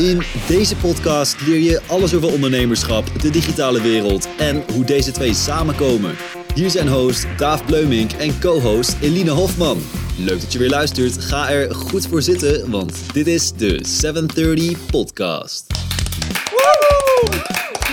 [0.00, 5.34] In deze podcast leer je alles over ondernemerschap, de digitale wereld en hoe deze twee
[5.34, 6.16] samenkomen.
[6.54, 9.78] Hier zijn host Daaf Bleumink en co-host Eline Hofman.
[10.18, 11.24] Leuk dat je weer luistert.
[11.24, 15.66] Ga er goed voor zitten, want dit is de 730 Podcast.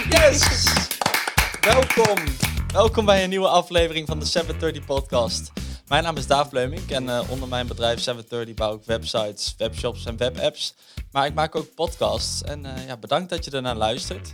[0.09, 0.65] Yes!
[1.61, 2.23] Welkom.
[2.73, 5.51] Welkom bij een nieuwe aflevering van de 730 Podcast.
[5.87, 10.05] Mijn naam is Daaf Bleumink en uh, onder mijn bedrijf 730 bouw ik websites, webshops
[10.05, 10.73] en webapps.
[11.11, 14.33] Maar ik maak ook podcasts en uh, ja, bedankt dat je ernaar luistert.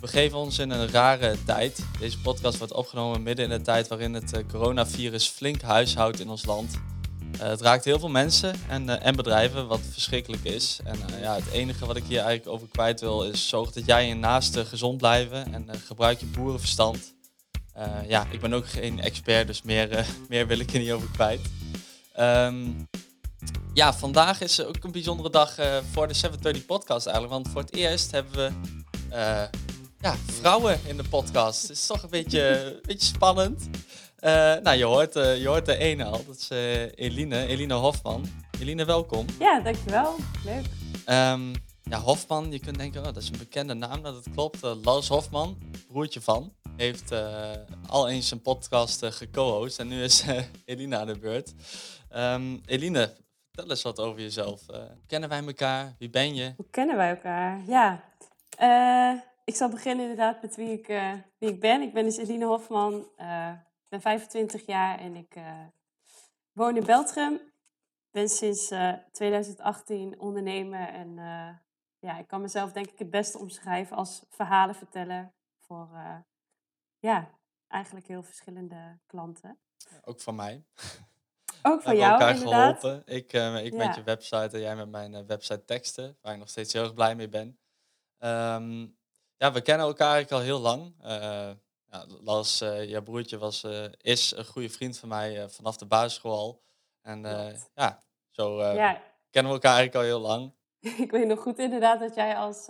[0.00, 1.84] We geven ons in een rare tijd.
[1.98, 6.28] Deze podcast wordt opgenomen midden in de tijd waarin het uh, coronavirus flink huishoudt in
[6.28, 6.74] ons land.
[7.38, 10.80] het raakt heel veel mensen en, en bedrijven, wat verschrikkelijk is.
[10.84, 14.00] En ja, het enige wat ik hier eigenlijk over kwijt wil is zorg dat jij
[14.00, 17.13] en je naasten gezond blijven en gebruik je boerenverstand.
[17.78, 20.92] Uh, ja, ik ben ook geen expert, dus meer, uh, meer wil ik er niet
[20.92, 21.40] over kwijt.
[22.20, 22.88] Um,
[23.72, 27.34] ja, vandaag is ook een bijzondere dag uh, voor de 730 podcast eigenlijk.
[27.34, 28.52] Want voor het eerst hebben we
[30.00, 31.62] ja, vrouwen in de podcast.
[31.62, 33.68] Het is toch een beetje, een beetje spannend.
[34.62, 36.24] nou, je hoort, je hoort de ene al.
[36.26, 36.48] Dat is
[36.94, 38.26] Eline, Eline Hofman.
[38.60, 39.26] Eline, welkom.
[39.38, 40.16] Ja, dankjewel.
[40.44, 40.64] Leuk.
[41.06, 44.02] Um, ja, Hofman, je kunt denken, oh, dat is een bekende naam.
[44.02, 44.62] Dat het klopt.
[44.82, 47.52] Lars Hofman, broertje van heeft uh,
[47.86, 51.54] al eens een podcast uh, geco-host en nu is uh, Elina aan de beurt.
[52.16, 53.14] Um, Eline,
[53.46, 54.66] vertel eens wat over jezelf.
[55.06, 55.94] kennen wij elkaar?
[55.98, 56.52] Wie ben je?
[56.56, 57.60] Hoe kennen wij elkaar?
[57.66, 58.04] Ja,
[59.44, 60.86] ik zal beginnen inderdaad met wie ik,
[61.38, 61.82] wie ik ben.
[61.82, 65.34] Ik ben dus Eline Hofman, ik ben 25 jaar en ik
[66.52, 67.40] woon in Beltrum.
[68.10, 68.72] ben sinds
[69.12, 71.14] 2018 ondernemer en
[71.98, 75.88] ja, ik kan mezelf denk ik het beste omschrijven als verhalenverteller voor
[77.04, 77.30] ja,
[77.68, 79.58] eigenlijk heel verschillende klanten.
[80.04, 80.64] Ook van mij.
[81.62, 82.80] Ook van jou, elkaar inderdaad.
[82.80, 83.14] geholpen.
[83.14, 83.86] Ik, uh, ik ja.
[83.86, 86.82] met je website en jij met mijn uh, website teksten, waar ik nog steeds heel
[86.82, 87.58] erg blij mee ben.
[88.18, 88.96] Um,
[89.36, 90.94] ja, we kennen elkaar eigenlijk al heel lang.
[91.00, 91.50] Uh,
[91.84, 93.66] ja, Lars, jouw broertje, was,
[93.98, 96.62] is een goede vriend van mij vanaf de basisschool al.
[97.02, 97.20] En
[97.74, 99.02] ja, zo ja.
[99.30, 100.52] kennen we elkaar eigenlijk al heel lang.
[101.04, 102.68] ik weet nog goed inderdaad dat jij als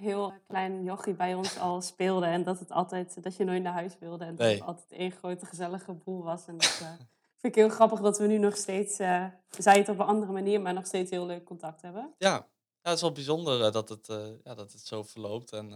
[0.00, 2.26] heel klein jochie bij ons al speelde.
[2.26, 4.24] En dat, het altijd, dat je nooit naar huis wilde.
[4.24, 6.46] En dat het altijd één grote gezellige boel was.
[6.46, 6.88] En dat uh,
[7.40, 9.24] vind ik heel grappig dat we nu nog steeds, uh,
[9.58, 12.14] zei het op een andere manier, maar nog steeds heel leuk contact hebben.
[12.18, 12.46] Ja, ja
[12.82, 14.06] het is wel bijzonder uh, dat, het,
[14.44, 15.52] ja, dat het zo verloopt.
[15.52, 15.68] En,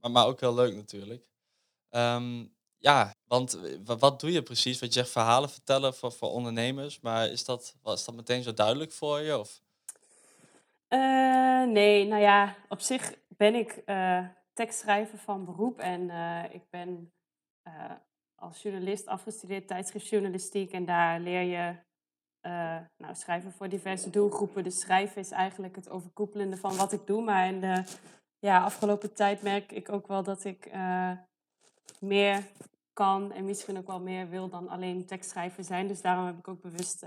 [0.00, 1.26] maar, maar ook heel leuk natuurlijk.
[1.90, 4.78] Um, ja, want wat doe je precies?
[4.78, 7.00] Wat je zegt, verhalen vertellen voor, voor ondernemers.
[7.00, 9.38] Maar is dat, is dat meteen zo duidelijk voor je?
[9.38, 9.60] Of?
[11.66, 17.12] nee, nou ja, op zich ben ik uh, tekstschrijver van beroep en uh, ik ben
[17.68, 17.92] uh,
[18.34, 21.84] als journalist afgestudeerd tijdschriftjournalistiek en daar leer je
[22.96, 24.62] nou, schrijven voor diverse doelgroepen.
[24.62, 27.82] Dus schrijven is eigenlijk het overkoepelende van wat ik doe, maar in de
[28.38, 30.70] ja, afgelopen tijd merk ik ook wel dat ik
[32.00, 32.42] meer
[32.92, 35.86] kan en misschien ook wel meer wil dan alleen tekstschrijver zijn.
[35.86, 37.00] Dus daarom heb ik ook bewust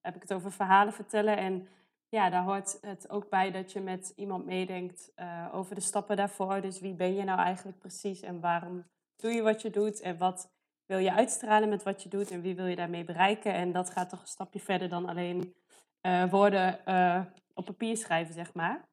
[0.00, 1.68] heb ik het over verhalen vertellen en
[2.14, 6.16] ja, daar hoort het ook bij dat je met iemand meedenkt uh, over de stappen
[6.16, 6.60] daarvoor.
[6.60, 8.84] Dus wie ben je nou eigenlijk precies en waarom
[9.16, 10.52] doe je wat je doet en wat
[10.86, 13.54] wil je uitstralen met wat je doet en wie wil je daarmee bereiken.
[13.54, 15.54] En dat gaat toch een stapje verder dan alleen
[16.02, 17.20] uh, woorden uh,
[17.54, 18.88] op papier schrijven, zeg maar.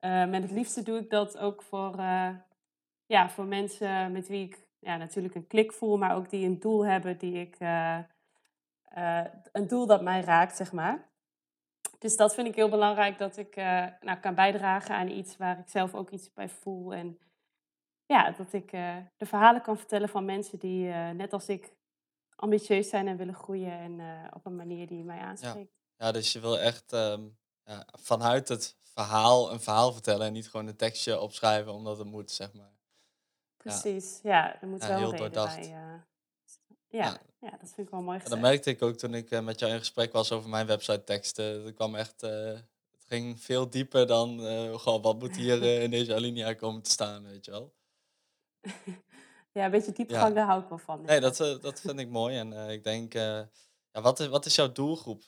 [0.00, 1.96] met het liefste doe ik dat ook voor,
[3.06, 6.60] ja, voor mensen met wie ik ja, natuurlijk een klik voel, maar ook die een
[6.60, 7.56] doel hebben die ik,
[9.52, 11.14] een doel dat mij raakt, zeg maar.
[11.98, 15.58] Dus dat vind ik heel belangrijk, dat ik uh, nou, kan bijdragen aan iets waar
[15.58, 16.94] ik zelf ook iets bij voel.
[16.94, 17.18] En
[18.06, 21.74] ja, dat ik uh, de verhalen kan vertellen van mensen die, uh, net als ik,
[22.36, 23.72] ambitieus zijn en willen groeien.
[23.72, 24.00] En
[24.32, 25.72] op een manier die mij aanspreekt.
[25.96, 30.32] Ja, ja dus je wil echt um, ja, vanuit het verhaal een verhaal vertellen en
[30.32, 32.74] niet gewoon een tekstje opschrijven omdat het moet, zeg maar.
[33.56, 36.04] Precies, ja, ja er moet wel een reden bij
[36.96, 38.40] ja, ja, dat vind ik wel mooi gezegd.
[38.40, 41.04] dat merkte ik ook toen ik uh, met jou in gesprek was over mijn website
[41.04, 41.64] teksten.
[41.64, 42.30] Het kwam echt, uh,
[42.90, 46.90] het ging veel dieper dan uh, gewoon wat moet hier in deze alinea komen te
[46.90, 47.74] staan, weet je wel.
[49.52, 50.34] ja, een beetje diepgang, ja.
[50.34, 51.02] daar hou ik wel van.
[51.02, 52.38] Nee, dat, dat vind ik mooi.
[52.38, 53.48] En ik denk, ja,
[53.92, 55.22] wat, is, wat is jouw doelgroep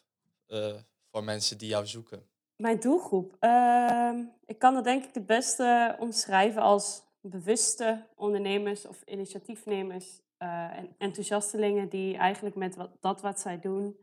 [1.11, 2.27] voor mensen die jou zoeken?
[2.57, 3.37] Mijn doelgroep?
[3.39, 10.71] Ehm, ik kan dat denk ik het beste omschrijven als bewuste ondernemers of initiatiefnemers uh,
[10.99, 13.97] enthousiastelingen die eigenlijk met wat, dat wat zij doen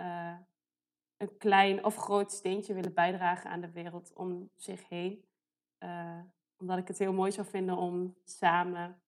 [0.00, 0.34] uh,
[1.16, 5.24] een klein of groot steentje willen bijdragen aan de wereld om zich heen.
[5.78, 6.20] Uh,
[6.58, 9.00] omdat ik het heel mooi zou vinden om samen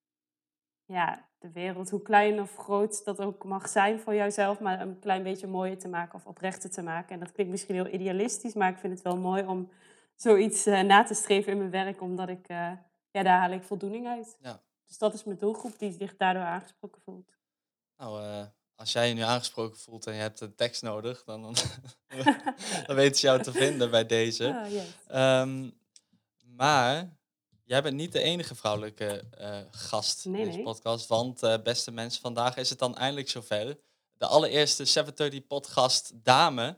[0.85, 4.99] ja, de wereld, hoe klein of groot dat ook mag zijn voor jouzelf, maar een
[4.99, 7.15] klein beetje mooier te maken of oprechter te maken.
[7.15, 9.71] En dat klinkt misschien heel idealistisch, maar ik vind het wel mooi om
[10.15, 12.73] zoiets eh, na te streven in mijn werk, omdat ik, eh,
[13.11, 14.37] ja, daar haal ik voldoening uit.
[14.41, 14.61] Ja.
[14.93, 17.33] Dus dat is mijn doelgroep die zich daardoor aangesproken voelt.
[17.97, 21.43] Nou, eh, als jij je nu aangesproken voelt en je hebt een tekst nodig, dan,
[21.43, 21.55] dan,
[22.87, 24.55] dan weten ze jou te vinden bij deze.
[24.55, 24.85] Ah, yes.
[25.07, 25.71] Ehm,
[26.45, 27.17] maar
[27.65, 30.67] jij bent niet de enige vrouwelijke eh, gast Nee, in deze nee.
[30.67, 31.07] podcast.
[31.07, 33.79] Want eh, beste mensen, vandaag is het dan eindelijk zover.
[34.17, 36.77] De allereerste 730 podcast dame.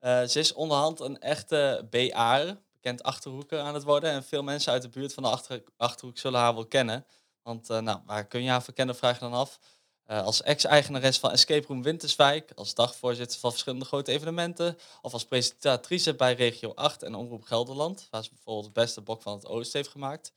[0.00, 4.10] Ze is onderhand een echte BA'er, bekend Achterhoeker aan het worden.
[4.10, 7.06] En veel mensen uit de buurt van de Achter Achterhoek zullen haar wel kennen.
[7.46, 9.58] Want eh, nou, waar kun je haar verkennen, vraag dan af.
[10.04, 15.24] Eh, als ex-eigenares van Escape Room Winterswijk, als dagvoorzitter van verschillende grote evenementen, of als
[15.24, 19.46] presentatrice bij Regio 8 en Omroep Gelderland, waar ze bijvoorbeeld het beste bok van het
[19.46, 20.32] Oosten heeft gemaakt.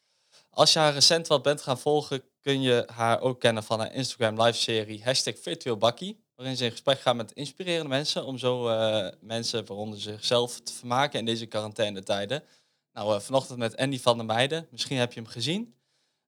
[0.50, 3.94] Als je haar recent wat bent gaan volgen, kun je haar ook kennen van haar
[3.94, 8.68] Instagram live-serie hashtag Virtueel Bakkie, waarin ze in gesprek gaat met inspirerende mensen om zo
[8.68, 12.44] eh, mensen, waaronder zichzelf, te vermaken in deze quarantainetijden.
[12.94, 15.79] Nou, eh, vanochtend met Andy van der Meijden, misschien heb je hem gezien.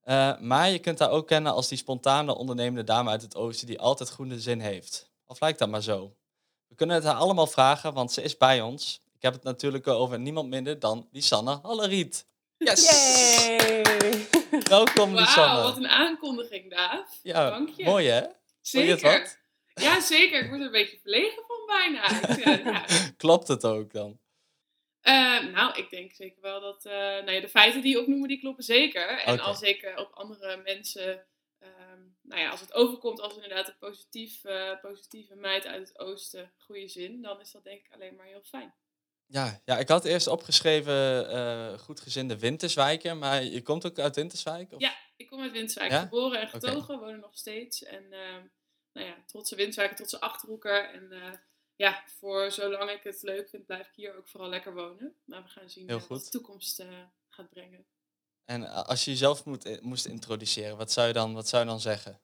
[0.02, 3.66] Eh, maar je kunt haar ook kennen als die spontane ondernemende dame uit het oosten
[3.66, 5.10] die altijd groene zin heeft.
[5.26, 6.14] Of lijkt dat maar zo?
[6.68, 9.00] We kunnen het haar allemaal vragen, want ze is bij ons.
[9.14, 12.26] Ik heb het natuurlijk over niemand minder dan Lisanne Halleriet.
[12.56, 12.90] Yes!
[12.90, 13.82] Yay!
[14.68, 15.54] Welkom, Lisanne.
[15.54, 17.18] Wauw, wat een aankondiging, Daaf.
[17.22, 17.84] Ja, Dank je.
[17.84, 18.20] mooi hè?
[18.20, 19.20] Vond je het Zeker.
[19.20, 19.38] wat?
[19.84, 20.40] Ja, zeker.
[20.42, 22.22] Ik word er een beetje verlegen van bijna.
[22.22, 22.84] Eh, ja.
[23.16, 24.18] Klopt het ook dan?
[25.02, 28.28] Eh, nou, ik denk zeker wel dat eh, nou ja, de feiten die je opnoemen,
[28.28, 29.18] die kloppen zeker.
[29.18, 31.26] En als ik eh, op andere mensen,
[31.58, 35.98] ehm, nou ja, als het overkomt als inderdaad een positief, eh, positieve meid uit het
[35.98, 38.74] oosten, goede zin, dan is dat denk ik alleen maar heel fijn.
[39.26, 44.72] Ja, ja ik had eerst opgeschreven uh, goedgezinde Winterswijken, maar je komt ook uit Winterswijk?
[44.72, 44.80] Of?
[44.80, 46.00] Ja, ik kom uit Winterswijk, Ja?
[46.00, 47.82] geboren en getogen, woon er nog steeds.
[47.82, 48.42] En ehm,
[48.92, 50.90] nou ja, trotse Winterswijk, trotse Achterhoeker.
[50.90, 51.32] En eh,
[51.82, 55.16] ja, voor zolang ik het leuk vind, blijf ik hier ook vooral lekker wonen.
[55.24, 57.86] Maar we gaan zien Heel eh, wat de toekomst eh, gaat brengen.
[58.44, 61.62] En uh, als je jezelf moet, eh, moest introduceren, wat zou, je dan, wat zou
[61.62, 62.20] je dan zeggen?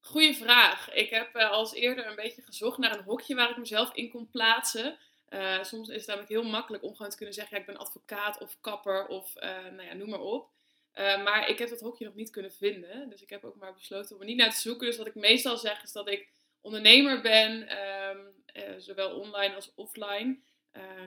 [0.00, 0.90] Goeie vraag.
[0.90, 4.10] Ik heb uh, als eerder een beetje gezocht naar een hokje waar ik mezelf in
[4.10, 4.98] kon plaatsen.
[5.28, 7.76] Uh, soms is het namelijk heel makkelijk om gewoon te kunnen zeggen: ja, ik ben
[7.76, 10.50] advocaat of kapper of uh, nou ja, noem maar op.
[10.94, 13.08] Maar ik heb dat hokje nog niet kunnen vinden.
[13.10, 14.86] Dus ik heb ook maar besloten om er niet naar te zoeken.
[14.86, 16.28] Dus wat ik meestal zeg is dat ik
[16.68, 20.38] ondernemer ben, um, zowel online als offline,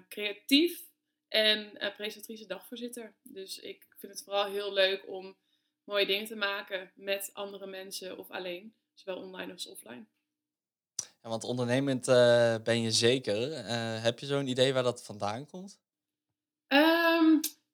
[0.08, 0.86] creatief
[1.28, 3.16] en presentatrice dagvoorzitter.
[3.24, 5.38] Dus ik vind het vooral heel leuk om
[5.84, 10.06] mooie dingen te maken met andere mensen of alleen zowel online als offline.
[10.96, 12.06] Ja, want ondernemend
[12.63, 13.66] ben je zeker.
[14.02, 15.80] Heb je zo'n idee waar dat vandaan komt?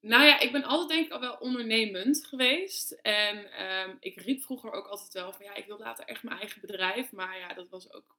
[0.08, 2.92] Nou ja, ik ben altijd denk ik al wel ondernemend geweest.
[2.92, 6.40] En um, ik riep vroeger ook altijd wel van ja, ik wil later echt mijn
[6.40, 7.12] eigen bedrijf.
[7.12, 8.16] Maar ja, dat was ook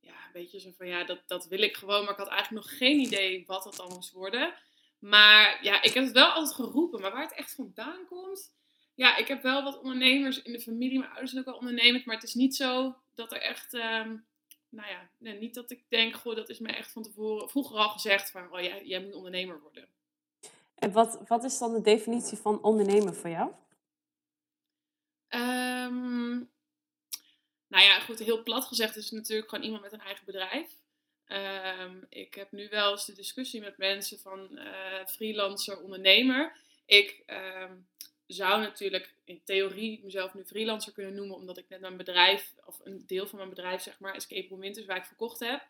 [0.00, 2.02] ja, een beetje zo van ja, dat, dat wil ik gewoon.
[2.02, 4.54] Maar ik had eigenlijk nog geen idee wat dat dan moest worden.
[4.98, 7.00] Maar ja, ik heb het wel altijd geroepen.
[7.00, 8.54] Maar waar het echt vandaan komt,
[8.94, 10.98] ja, ik heb wel wat ondernemers in de familie.
[10.98, 12.04] Mijn ouders zijn ook wel ondernemend.
[12.04, 14.26] Maar het is niet zo dat er echt, um,
[14.68, 17.88] nou ja, niet dat ik denk, goh, dat is me echt van tevoren, vroeger al
[17.88, 19.88] gezegd van, oh, jij, jij moet ondernemer worden.
[20.80, 23.52] En wat, wat is dan de definitie van ondernemen voor jou?
[25.28, 26.50] Um,
[27.66, 30.78] nou ja, goed, heel plat gezegd is het natuurlijk gewoon iemand met een eigen bedrijf.
[31.26, 36.56] Um, ik heb nu wel eens de discussie met mensen van uh, freelancer, ondernemer.
[36.86, 37.88] Ik um,
[38.26, 42.80] zou natuurlijk in theorie mezelf nu freelancer kunnen noemen, omdat ik net mijn bedrijf, of
[42.84, 45.66] een deel van mijn bedrijf, zeg maar, Escape Room Winterswijk verkocht heb.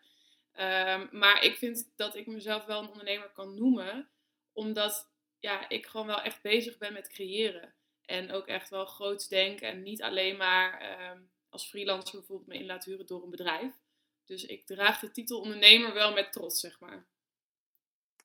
[1.11, 4.09] Maar ik vind dat ik mezelf wel een ondernemer kan noemen,
[4.53, 7.73] omdat ja, ik gewoon wel echt bezig ben met creëren.
[8.05, 12.55] En ook echt wel groots denken en niet alleen maar um, als freelancer bijvoorbeeld me
[12.55, 13.73] in laat huren door een bedrijf.
[14.25, 17.07] Dus ik draag de titel ondernemer wel met trots, zeg maar.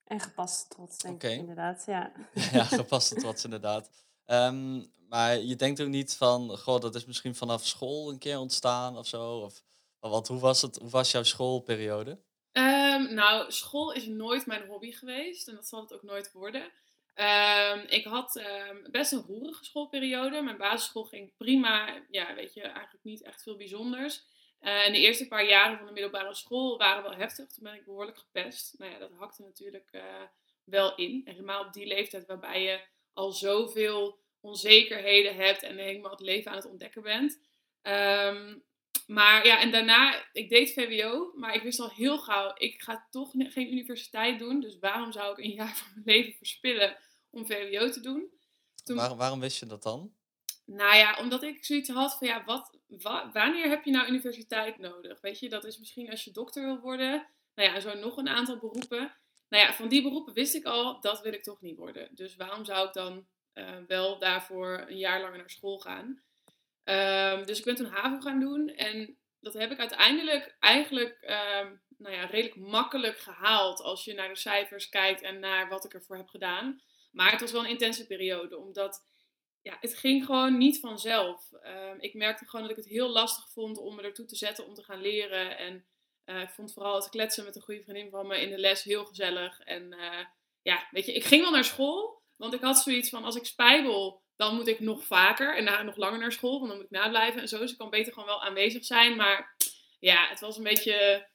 [0.04, 1.32] En gepaste trots, denk okay.
[1.32, 2.12] ik inderdaad, ja.
[2.52, 3.90] ja, gepaste trots inderdaad.
[4.26, 8.38] Um, maar je denkt ook niet van, goh, dat is misschien vanaf school een keer
[8.38, 9.38] ontstaan of zo?
[9.38, 9.62] Of,
[9.98, 12.18] want hoe was, het, hoe was jouw schoolperiode?
[12.58, 16.62] Um, nou, school is nooit mijn hobby geweest en dat zal het ook nooit worden.
[16.62, 20.42] Um, ik had um, best een roerige schoolperiode.
[20.42, 22.04] Mijn basisschool ging prima.
[22.10, 24.24] Ja, weet je, eigenlijk niet echt veel bijzonders.
[24.60, 27.46] En de eerste paar jaren van de middelbare school waren wel heftig.
[27.46, 28.74] Toen ben ik behoorlijk gepest.
[28.78, 30.02] Nou ja, dat hakte natuurlijk uh,
[30.64, 31.22] wel in.
[31.24, 32.80] En helemaal op die leeftijd waarbij je
[33.12, 37.40] al zoveel onzekerheden hebt en helemaal het leven aan het ontdekken bent.
[39.06, 43.06] Maar ja, en daarna, ik deed VWO, maar ik wist al heel gauw, ik ga
[43.10, 44.60] toch geen universiteit doen.
[44.60, 46.96] Dus waarom zou ik een jaar van mijn leven verspillen
[47.30, 48.30] om VWO te doen?
[48.84, 50.14] Toen, Waar, waarom wist je dat dan?
[50.64, 54.78] Nou ja, omdat ik zoiets had van ja, wat, wa, wanneer heb je nou universiteit
[54.78, 55.20] nodig?
[55.20, 57.26] Weet je, dat is misschien als je dokter wil worden.
[57.54, 59.16] Nou ja, zo nog een aantal beroepen.
[59.48, 62.08] nou ja, van die beroepen wist ik al, dat wil ik toch niet worden.
[62.14, 66.22] Dus waarom zou ik dan uh, wel daarvoor een jaar langer naar school gaan?
[66.88, 71.82] Um, dus ik ben toen HAVO gaan doen en dat heb ik uiteindelijk eigenlijk um,
[71.98, 75.94] nou ja, redelijk makkelijk gehaald als je naar de cijfers kijkt en naar wat ik
[75.94, 76.82] ervoor heb gedaan.
[77.12, 79.04] Maar het was wel een intense periode, omdat
[79.62, 81.52] ja, het ging gewoon niet vanzelf.
[81.52, 84.66] Uh, ik merkte gewoon dat ik het heel lastig vond om me ertoe te zetten
[84.66, 85.58] om te gaan leren.
[85.58, 85.86] En
[86.24, 88.82] uh, ik vond vooral het kletsen met een goede vriendin van me in de les
[88.82, 89.60] heel gezellig.
[89.60, 90.24] En uh,
[90.62, 93.44] ja, weet je, ik ging wel naar school, want ik had zoiets van als ik
[93.44, 96.98] spijbel, dan moet ik nog vaker en nog langer naar school, want dan moet ik
[96.98, 97.58] nablijven en zo.
[97.58, 99.16] Dus ik kan beter gewoon wel aanwezig zijn.
[99.16, 99.56] Maar
[99.98, 101.28] ja, het was een beetje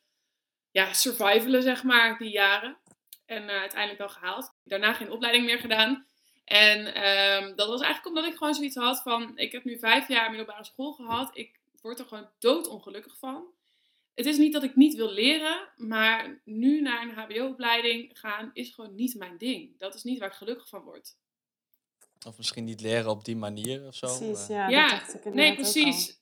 [0.71, 2.77] ja, survivalen, zeg maar, die jaren.
[3.25, 4.53] En uh, uiteindelijk wel gehaald.
[4.63, 6.05] Daarna geen opleiding meer gedaan.
[6.45, 9.37] En um, dat was eigenlijk omdat ik gewoon zoiets had van...
[9.37, 11.37] Ik heb nu vijf jaar middelbare school gehad.
[11.37, 13.45] Ik word er gewoon doodongelukkig van.
[14.15, 18.69] Het is niet dat ik niet wil leren, maar nu naar een hbo-opleiding gaan is
[18.69, 19.77] gewoon niet mijn ding.
[19.77, 21.15] Dat is niet waar ik gelukkig van word.
[22.27, 24.17] Of misschien niet leren op die manier of zo.
[24.17, 25.01] Precies, ja.
[25.23, 26.19] nee, precies.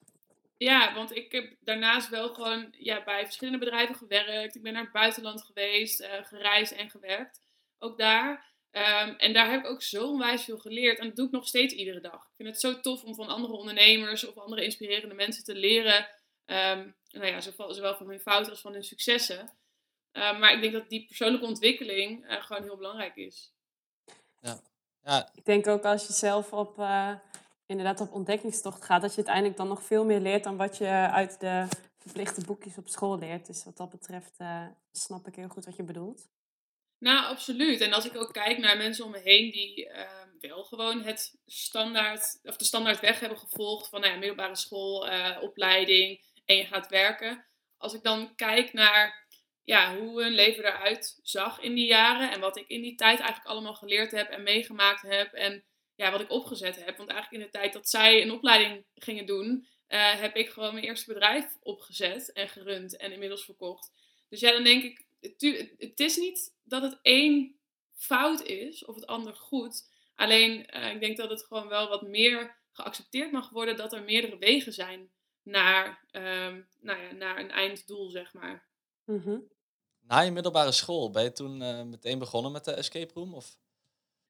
[0.58, 4.56] Ja, want ik heb daarnaast wel gewoon ja, bij verschillende bedrijven gewerkt.
[4.56, 7.42] Ik ben naar het buitenland geweest, uh, gereisd en gewerkt.
[7.78, 8.48] Ook daar.
[8.72, 11.00] Um, en daar heb ik ook zo onwijs veel geleerd.
[11.00, 12.24] En dat doe ik nog steeds iedere dag.
[12.24, 16.08] Ik vind het zo tof om van andere ondernemers of andere inspirerende mensen te leren.
[16.46, 19.40] Um, nou ja, zowel, zowel van hun fouten als van hun successen.
[20.12, 23.54] Um, maar ik denk dat die persoonlijke ontwikkeling uh, gewoon heel belangrijk is.
[24.42, 24.62] Ja.
[25.10, 25.30] Ja.
[25.36, 27.12] Ik denk ook als je zelf op, uh,
[27.66, 30.88] inderdaad op ontdekkingstocht gaat, dat je uiteindelijk dan nog veel meer leert dan wat je
[31.12, 33.46] uit de verplichte boekjes op school leert.
[33.46, 36.28] Dus wat dat betreft uh, snap ik heel goed wat je bedoelt.
[37.00, 37.82] Nou, absoluut.
[37.82, 41.36] En als ik ook kijk naar mensen om me heen die uh, wel gewoon het
[41.46, 46.56] standaard, of de standaard weg hebben gevolgd van nou ja, middelbare school, uh, opleiding en
[46.56, 47.46] je gaat werken.
[47.78, 49.28] Als ik dan kijk naar
[49.70, 53.20] ja, hoe hun leven eruit zag in die jaren en wat ik in die tijd
[53.20, 55.64] eigenlijk allemaal geleerd heb en meegemaakt heb en
[55.96, 56.98] ja, wat ik opgezet heb.
[56.98, 60.74] Want eigenlijk in de tijd dat zij een opleiding gingen doen, uh, heb ik gewoon
[60.74, 63.92] mijn eerste bedrijf opgezet en gerund en inmiddels verkocht.
[64.30, 65.06] Dus ja, dan denk ik,
[65.78, 67.60] het, is niet dat het één
[67.96, 69.90] fout is of het ander goed.
[70.16, 74.04] Alleen uh, ik denk dat het gewoon wel wat meer geaccepteerd mag worden dat er
[74.04, 75.12] meerdere wegen zijn
[75.44, 78.68] naar, um, nou ja, naar een einddoel, zeg maar.
[79.06, 79.58] Mm.
[80.10, 83.34] Na je middelbare school, ben je toen uh, meteen begonnen met de escape room?
[83.34, 83.58] Of?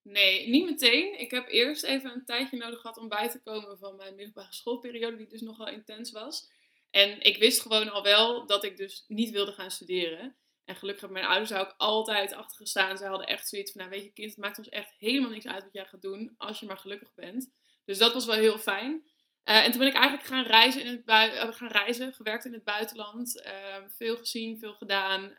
[0.02, 1.20] Nee, niet meteen.
[1.20, 4.54] Ik heb eerst even een tijdje nodig gehad om bij te komen van mijn middelbare
[4.54, 6.52] schoolperiode, die dus nogal intens was.
[6.90, 10.36] En ik wist gewoon al wel dat ik dus niet wilde gaan studeren.
[10.66, 12.98] En gelukkig hebben mijn ouders daar ook altijd achter gestaan.
[12.98, 15.48] Ze hadden echt zoiets van, nou weet je kind, het maakt ons echt helemaal niks
[15.48, 17.52] uit wat jij gaat doen, als je maar gelukkig bent.
[17.86, 19.09] Dus dat was wel heel fijn.
[19.50, 22.46] Uh, en toen ben ik eigenlijk gaan reizen, in het bui uh, gaan reizen gewerkt
[22.46, 23.44] in het buitenland.
[23.46, 25.38] Uh, veel gezien, veel gedaan.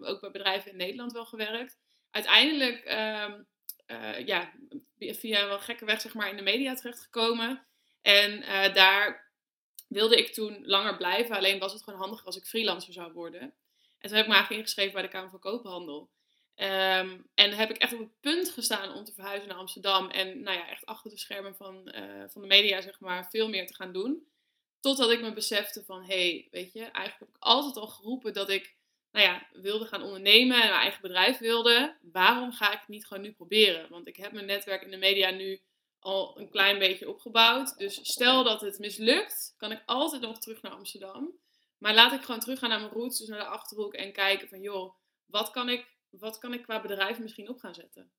[0.00, 1.78] ook bij bedrijven in Nederland wel gewerkt.
[2.10, 3.42] Uiteindelijk, ehm,
[3.86, 4.52] eh, ja,
[4.98, 7.66] via een wel gekke weg, zeg maar, in de media terechtgekomen.
[8.02, 9.32] En eh, daar
[9.88, 11.36] wilde ik toen langer blijven.
[11.36, 13.40] Alleen was het gewoon handig als ik freelancer zou worden.
[13.40, 16.10] En toen heb ik me eigenlijk ingeschreven bij de Kamer van Koophandel.
[16.60, 20.10] Um, en heb ik echt op het punt gestaan om te verhuizen naar Amsterdam.
[20.10, 23.48] En nou ja, echt achter de schermen van, uh, van de media, zeg maar, veel
[23.48, 24.26] meer te gaan doen.
[24.80, 28.32] Totdat ik me besefte van, hé, hey, weet je, eigenlijk heb ik altijd al geroepen
[28.32, 28.74] dat ik,
[29.12, 31.96] nou ja, wilde gaan ondernemen en mijn eigen bedrijf wilde.
[32.12, 33.90] Waarom ga ik het niet gewoon nu proberen?
[33.90, 35.60] Want ik heb mijn netwerk in de media nu
[35.98, 37.78] al een klein beetje opgebouwd.
[37.78, 41.38] Dus stel dat het mislukt, kan ik altijd nog terug naar Amsterdam.
[41.78, 44.60] Maar laat ik gewoon teruggaan naar mijn roots, dus naar de Achterhoek en kijken van,
[44.60, 44.94] joh,
[45.26, 48.12] wat kan ik wat kan ik qua bedrijf misschien op gaan zetten?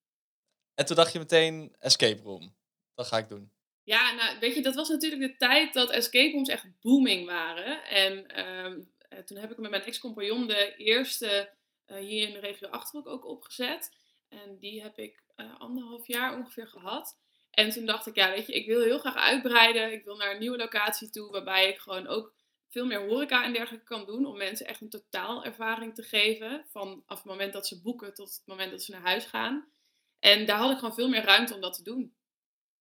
[0.75, 2.55] En toen dacht je meteen escape room.
[2.95, 3.51] Dat ga ik doen.
[3.83, 7.83] Ja, nou weet je, dat was natuurlijk de tijd dat escape rooms echt booming waren.
[7.83, 8.93] En um,
[9.25, 11.53] toen heb ik met mijn ex-compagnon de eerste
[11.87, 13.97] uh, hier in de regio Achterhoek ook opgezet.
[14.27, 17.17] En die heb ik uh, anderhalf jaar ongeveer gehad.
[17.51, 19.91] En toen dacht ik, ja, weet je, ik wil heel graag uitbreiden.
[19.91, 22.33] Ik wil naar een nieuwe locatie toe, waarbij ik gewoon ook
[22.69, 24.25] veel meer horeca en dergelijke kan doen.
[24.25, 26.65] Om mensen echt een totaalervaring te geven.
[26.67, 29.67] Vanaf het moment dat ze boeken tot het moment dat ze naar huis gaan.
[30.19, 32.13] En daar had ik gewoon veel meer ruimte om dat te doen.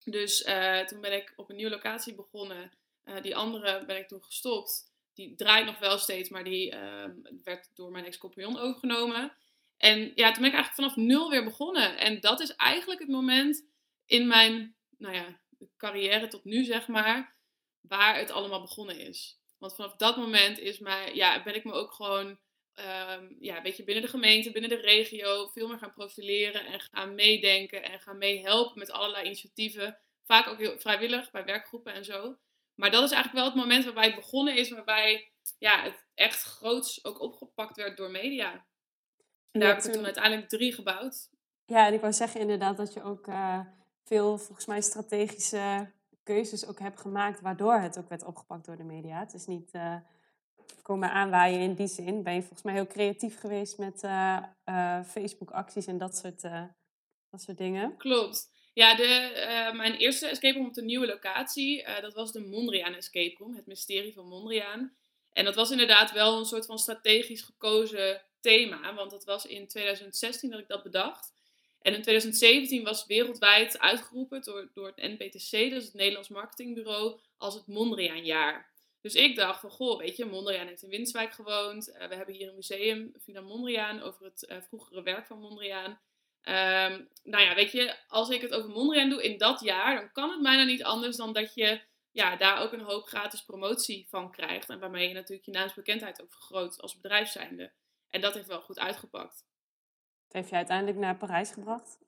[0.04, 2.72] Dus uh, toen ben ik op een nieuwe locatie begonnen.
[3.04, 4.92] Uh, die andere ben ik toen gestopt.
[5.14, 7.04] Die draait nog wel steeds, maar die uh,
[7.42, 9.32] werd door mijn ex-compagnon overgenomen.
[9.76, 11.99] En ja, toen ben ik eigenlijk vanaf nul weer begonnen.
[11.99, 13.66] En dat is eigenlijk het moment
[14.06, 15.40] in mijn nou ja,
[15.76, 17.37] carrière tot nu, zeg maar,
[17.80, 19.39] waar het allemaal begonnen is.
[19.60, 22.26] Want vanaf dat moment is mij, ja, ben ik me ook gewoon
[22.74, 26.80] um, ja, een beetje binnen de gemeente, binnen de regio, veel meer gaan profileren en
[26.80, 29.98] gaan meedenken en gaan meehelpen met allerlei initiatieven.
[30.24, 32.36] Vaak ook heel vrijwillig bij werkgroepen en zo.
[32.74, 36.42] Maar dat is eigenlijk wel het moment waarbij het begonnen is, waarbij ja, het echt
[36.42, 38.66] groots ook opgepakt werd door media.
[39.52, 41.28] daar heb ik toen uiteindelijk drie gebouwd.
[41.66, 43.60] Ja, en ik wou zeggen inderdaad dat je ook uh,
[44.04, 45.92] veel, volgens mij, strategische
[46.32, 49.18] keuzes ook hebt gemaakt, waardoor het ook werd opgepakt door de media.
[49.18, 49.96] Het is niet uh,
[50.82, 52.22] komen aanwaaien in die zin.
[52.22, 56.40] Ben je volgens mij heel creatief geweest met uh, Facebook-acties en dat soort,
[57.30, 57.96] dat soort dingen.
[57.96, 58.49] Klopt.
[58.75, 63.34] Ja, de, mijn eerste escape room op de nieuwe locatie, dat was de Mondriaan Escape
[63.38, 64.96] Room, het mysterie van Mondriaan.
[65.32, 69.68] En dat was inderdaad wel een soort van strategisch gekozen thema, want dat was in
[69.68, 71.32] 2016 dat ik dat bedacht.
[71.80, 77.54] En in 2017 was wereldwijd uitgeroepen door, door het NPTC, is het Nederlands Marketingbureau, als
[77.54, 78.70] het Mondriaanjaar.
[79.00, 81.88] Dus ik dacht van, goh, weet je, Mondriaan heeft in Winswijk gewoond.
[81.88, 85.90] Uh, we hebben hier een museum, Villa Mondriaan, over het uh, vroegere werk van Mondriaan.
[86.44, 90.12] Um, nou ja, weet je, als ik het over Mondriaan doe in dat jaar, dan
[90.12, 94.06] kan het bijna niet anders dan dat je ja, daar ook een hoop gratis promotie
[94.08, 94.68] van krijgt.
[94.68, 97.72] En waarmee je natuurlijk je naamsbekendheid ook vergroot als bedrijf zijnde.
[98.08, 99.44] En dat heeft wel goed uitgepakt.
[100.30, 101.99] Heeft je uiteindelijk naar Parijs gebracht?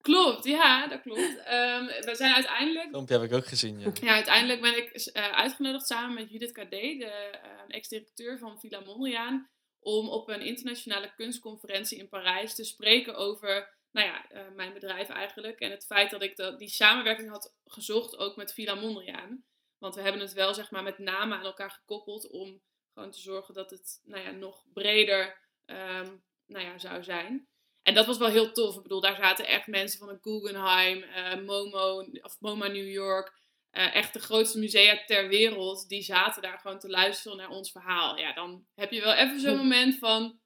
[0.00, 1.20] Klopt, ja, dat klopt.
[1.20, 2.88] Um, we zijn uiteindelijk...
[2.88, 3.90] Filmpje heb ik ook gezien, ja.
[4.00, 8.80] ja uiteindelijk ben ik uh, uitgenodigd samen met Judith KD, de uh, ex-directeur van Villa
[8.80, 9.48] Mondriaan,
[9.80, 15.08] om op een internationale kunstconferentie in Parijs te spreken over nou ja, uh, mijn bedrijf
[15.08, 15.60] eigenlijk.
[15.60, 19.44] En het feit dat ik dat, die samenwerking had gezocht ook met Villa Mondriaan.
[19.78, 22.60] Want we hebben het wel zeg maar met name aan elkaar gekoppeld om
[22.92, 27.48] gewoon te zorgen dat het nou ja, nog breder um, nou ja, zou zijn.
[27.82, 28.76] En dat was wel heel tof.
[28.76, 33.42] Ik bedoel, daar zaten echt mensen van een Guggenheim, uh, Momo of MoMA New York.
[33.72, 35.88] Uh, echt de grootste musea ter wereld.
[35.88, 38.18] Die zaten daar gewoon te luisteren naar ons verhaal.
[38.18, 40.38] Ja, dan heb je wel even zo'n moment van...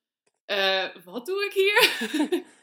[0.47, 2.45] Uh, wat doe ik hier?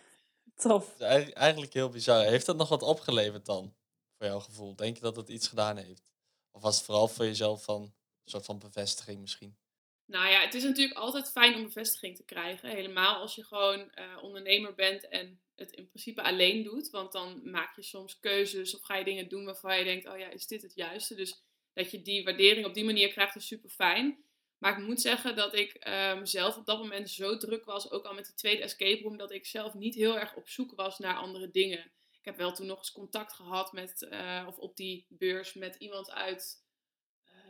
[0.56, 1.00] tof.
[1.00, 2.26] eigenlijk heel bizar.
[2.26, 3.76] Heeft dat nog wat opgeleverd dan?
[4.18, 4.76] Voor jouw gevoel?
[4.76, 6.04] Denk je dat het iets gedaan heeft?
[6.52, 7.92] Of was het vooral voor jezelf van een
[8.24, 9.58] soort van bevestiging misschien?
[10.06, 12.70] Nou ja, het is natuurlijk altijd fijn om bevestiging te krijgen.
[12.70, 16.90] Helemaal als je gewoon uh, ondernemer bent en het in principe alleen doet.
[16.90, 20.18] Want dan maak je soms keuzes of ga je dingen doen waarvan je denkt, oh
[20.18, 21.16] ja, is dit het juiste?
[21.16, 24.24] Dus dat je die waardering op die manier krijgt is super fijn.
[24.58, 28.06] Maar ik moet zeggen dat ik um, zelf op dat moment zo druk was, ook
[28.06, 31.00] al met de tweede escape room, dat ik zelf niet heel erg op zoek was
[31.00, 31.92] naar andere dingen.
[32.12, 35.76] Ik heb wel toen nog eens contact gehad met, uh, of op die beurs met
[35.76, 36.64] iemand uit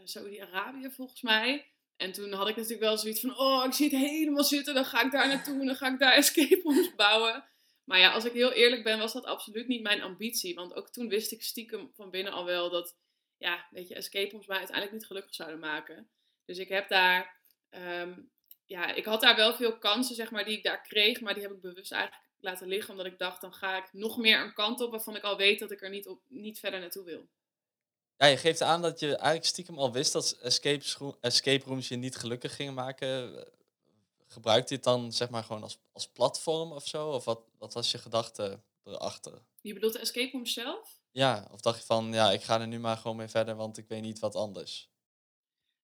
[0.04, 1.75] Saudi-Arabië volgens mij.
[1.98, 4.86] En toen had ik natuurlijk wel zoiets van, oh, ik zie het helemaal zitten, dan
[4.86, 7.44] ga ik daar naartoe en dan ga ik daar escape rooms bouwen.
[7.84, 10.56] Maar ja, als ik heel eerlijk ben, was dat absoluut niet mijn ambitie.
[10.56, 12.96] Want ook toen wist ik stiekem van binnen al wel dat,
[13.38, 16.10] ja, weet je, escape rooms mij uiteindelijk niet gelukkig zouden maken.
[16.46, 17.38] Dus ik heb daar,
[17.72, 18.30] um,
[18.66, 21.22] ja, ik had daar wel veel kansen, zeg maar, die ik daar kreeg.
[21.22, 24.18] Maar die heb ik bewust eigenlijk laten liggen, omdat ik dacht, dan ga ik nog
[24.18, 26.80] meer een kant op waarvan ik al weet dat ik er niet, op, niet verder
[26.80, 27.28] naartoe wil.
[28.18, 31.96] Ja, je geeft aan dat je eigenlijk stiekem al wist dat escape, escape rooms je
[31.96, 33.46] niet gelukkig gingen maken.
[34.28, 37.10] Gebruikt dit dan zeg maar gewoon als, als platform of zo?
[37.10, 39.42] Of wat, wat was je gedachte erachter?
[39.62, 41.00] Je bedoelt de escape room zelf?
[41.12, 43.78] Ja, of dacht je van, ja, ik ga er nu maar gewoon mee verder, want
[43.78, 44.90] ik weet niet wat anders?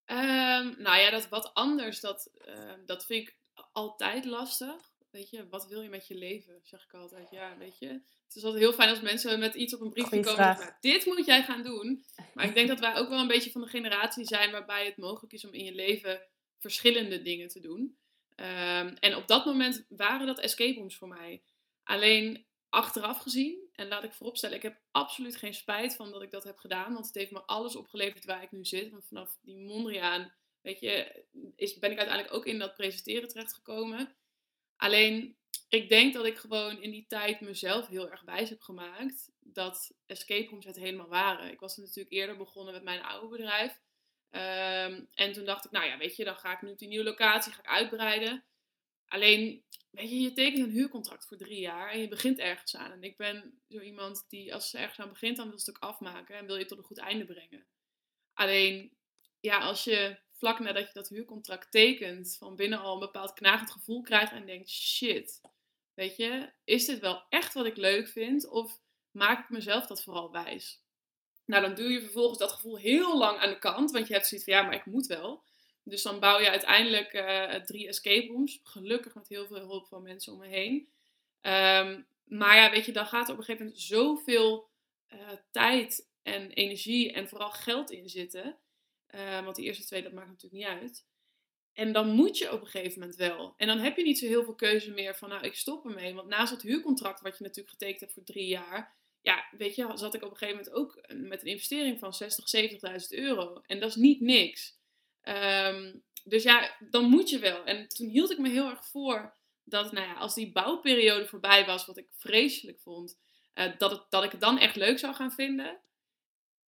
[0.06, 3.38] Um, nou ja, dat wat anders, dat, uh, dat vind ik
[3.72, 4.91] altijd lastig.
[5.10, 6.60] Weet je, wat wil je met je leven?
[6.63, 7.30] Zeg ik altijd.
[7.30, 8.02] Ja, weet je.
[8.32, 10.76] Het is altijd heel fijn als mensen met iets op een briefje Goeie komen.
[10.80, 12.06] Dit moet jij gaan doen.
[12.34, 14.98] Maar ik denk dat wij ook wel een beetje van de generatie zijn waarbij het
[14.98, 16.22] mogelijk is om in je leven
[16.58, 17.98] verschillende dingen te doen.
[18.36, 21.41] Um, en op dat moment waren dat escape rooms voor mij.
[21.84, 26.32] Alleen achteraf gezien, en laat ik vooropstellen, ik heb absoluut geen spijt van dat ik
[26.32, 26.94] dat heb gedaan.
[26.94, 28.91] Want het heeft me alles opgeleverd waar ik nu zit.
[28.91, 31.24] Want vanaf die Mondriaan, weet je,
[31.56, 34.15] is, ben ik uiteindelijk ook in dat presenteren terechtgekomen.
[34.78, 35.36] Alleen,
[35.69, 39.93] ik denk dat ik gewoon in die tijd mezelf heel erg wijs heb gemaakt dat
[40.05, 41.51] escape rooms het helemaal waren.
[41.51, 43.79] Ik was natuurlijk eerder begonnen met mijn oude bedrijf.
[44.31, 46.87] Um, en toen dacht ik, nou ja, weet je, dan ga ik nu op die
[46.87, 48.43] nieuwe locatie, ga ik uitbreiden.
[49.07, 52.91] Alleen, weet je, je tekent een huurcontract voor drie jaar en je begint ergens aan.
[52.91, 55.77] En ik ben zo iemand die, als ze ergens aan begint, dan wil het stuk
[55.77, 57.65] afmaken en wil je tot een goed einde brengen.
[58.33, 58.93] Alleen,
[59.39, 63.71] ja, als je vlak nadat je dat huurcontract tekent, van binnen al een bepaald knagend
[63.71, 65.41] gevoel krijgt en denkt, shit,
[65.93, 68.47] weet je, is dit wel echt wat ik leuk vind?
[68.47, 68.80] Of
[69.12, 70.82] maak ik mezelf dat vooral wijs?
[71.45, 74.27] Nou, dan doe je vervolgens dat gevoel heel lang aan de kant, want je hebt
[74.27, 75.43] zoiets van, ja, maar ik moet wel.
[75.84, 78.60] Dus dan bouw je uiteindelijk uh, drie escape rooms.
[78.63, 80.89] Gelukkig met heel veel hulp van mensen om me heen.
[81.41, 84.69] Um, maar ja, weet je, dan gaat er op een gegeven moment zoveel
[85.13, 85.19] uh,
[85.51, 88.58] tijd en energie en vooral geld in zitten.
[89.15, 91.06] Uh, want die eerste twee, dat maakt natuurlijk niet uit.
[91.74, 93.54] En dan moet je op een gegeven moment wel.
[93.58, 96.13] En dan heb je niet zo heel veel keuze meer van, nou, ik stop ermee.
[96.13, 99.91] Want naast het huurcontract, wat je natuurlijk getekend hebt voor drie jaar, ja, weet je,
[99.93, 102.45] zat ik op een gegeven moment ook met een investering van 60,
[103.02, 103.62] 70.000 euro.
[103.65, 104.80] En dat is niet niks.
[105.24, 107.63] Um, dus ja, dan moet je wel.
[107.63, 111.65] En toen hield ik me heel erg voor dat nou ja, als die bouwperiode voorbij
[111.65, 113.19] was, wat ik vreselijk vond,
[113.56, 115.80] uh, dat, het, dat ik het dan echt leuk zou gaan vinden.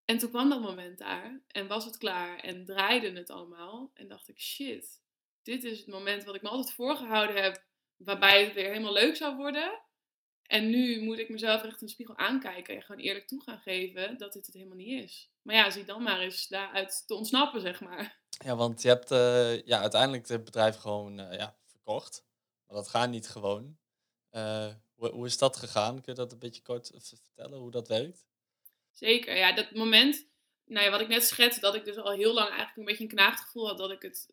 [0.05, 3.91] En toen kwam dat moment daar en was het klaar en draaide het allemaal.
[3.93, 5.01] En dacht ik, shit,
[5.43, 7.63] dit is het moment wat ik me altijd voorgehouden heb,
[7.97, 9.81] waarbij het weer helemaal leuk zou worden.
[10.43, 13.59] En nu moet ik mezelf echt in de spiegel aankijken en gewoon eerlijk toe gaan
[13.59, 15.31] geven dat dit het helemaal niet is.
[15.41, 18.21] Maar ja, zie dan maar eens daaruit te ontsnappen, zeg maar.
[18.29, 22.25] Ja, want je hebt uh, ja, uiteindelijk het bedrijf gewoon uh, ja, verkocht.
[22.67, 23.77] Maar dat gaat niet gewoon.
[24.95, 25.93] Hoe, hoe, is dat gegaan?
[26.01, 28.25] Kun je dat een beetje kort vertellen, hoe dat werkt?
[28.93, 30.27] Zeker, ja, dat moment,
[30.65, 33.03] nou ja, wat ik net schets, dat ik dus al heel lang eigenlijk een beetje
[33.03, 34.29] een knaaggevoel had dat ik het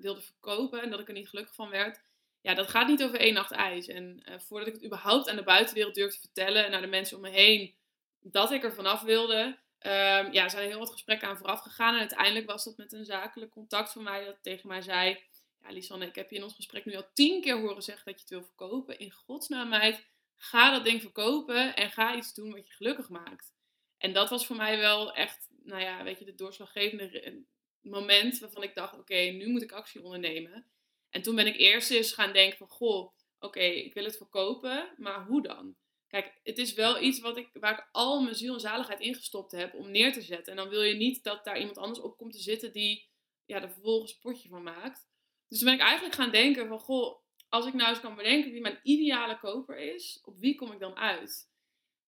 [0.00, 2.00] wilde verkopen en dat ik er niet gelukkig van werd
[2.42, 3.86] ja, dat gaat niet over één nacht ijs.
[3.86, 7.16] En uh, voordat ik het überhaupt aan de buitenwereld durfde vertellen en naar de mensen
[7.16, 7.74] om me heen
[8.20, 11.94] dat ik er vanaf wilde, um, ja, zijn heel wat gesprekken aan vooraf gegaan.
[11.94, 15.20] En uiteindelijk was dat met een zakelijk contact van mij dat tegen mij zei:
[15.62, 18.14] Ja, Lisanne, ik heb je in ons gesprek nu al tien keer horen zeggen dat
[18.14, 18.98] je het wil verkopen.
[18.98, 20.04] In godsnaam, meid,
[20.36, 23.52] ga dat ding verkopen en ga iets doen wat je gelukkig maakt.
[24.02, 27.44] En dat was voor mij wel echt, nou ja, weet je, de doorslaggevende
[27.80, 30.66] moment waarvan ik dacht: Oké, nu moet ik actie ondernemen.
[31.10, 34.94] En toen ben ik eerst eens gaan denken van, goh, oké, ik wil het verkopen,
[34.96, 35.76] maar hoe dan?
[36.08, 39.52] Kijk, het is wel iets wat ik, waar ik al mijn ziel en zaligheid ingestopt
[39.52, 40.52] heb om neer te zetten.
[40.52, 43.08] En dan wil je niet dat daar iemand anders op komt te zitten die
[43.44, 45.08] ja, er vervolgens potje van maakt.
[45.48, 48.52] Dus toen ben ik eigenlijk gaan denken van, goh, als ik nou eens kan bedenken
[48.52, 51.51] wie mijn ideale koper is, op wie kom ik dan uit?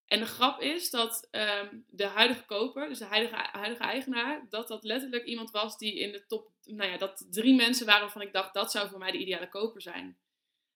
[0.06, 4.68] En de grap is dat ehm, de huidige koper, dus de huidige, huidige eigenaar, dat
[4.68, 8.22] dat letterlijk iemand was die in de top, nou ja, dat drie mensen waren waarvan
[8.22, 10.18] ik dacht dat zou voor mij de ideale koper zijn.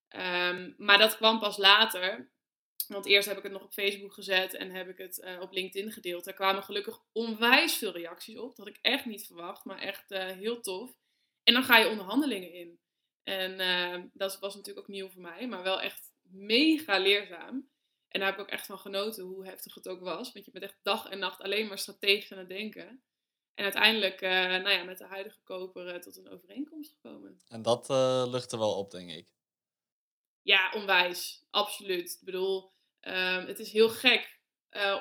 [0.08, 2.30] Um, maar dat kwam pas later,
[2.88, 5.52] want eerst heb ik het nog op Facebook gezet en heb ik het uh, op
[5.52, 6.24] LinkedIn gedeeld.
[6.24, 10.26] Daar kwamen gelukkig onwijs veel reacties op, dat ik echt niet verwacht, maar echt uh,
[10.26, 10.90] heel tof.
[11.42, 12.78] En dan ga je onderhandelingen in.
[13.22, 17.68] En uh, dat was natuurlijk ook nieuw voor mij, maar wel echt mega leerzaam.
[18.08, 20.32] En daar heb ik ook echt van genoten hoe heftig het ook was.
[20.32, 23.02] Want je bent echt dag en nacht alleen maar strategisch aan het denken.
[23.54, 27.40] En uiteindelijk, uh, nou ja, met de huidige koper uh, tot een overeenkomst gekomen.
[27.48, 29.32] En dat uh, lucht er wel op, denk ik.
[30.42, 31.44] Ja, onwijs.
[31.50, 32.10] Absoluut.
[32.10, 34.36] Ik bedoel, um, het is heel gek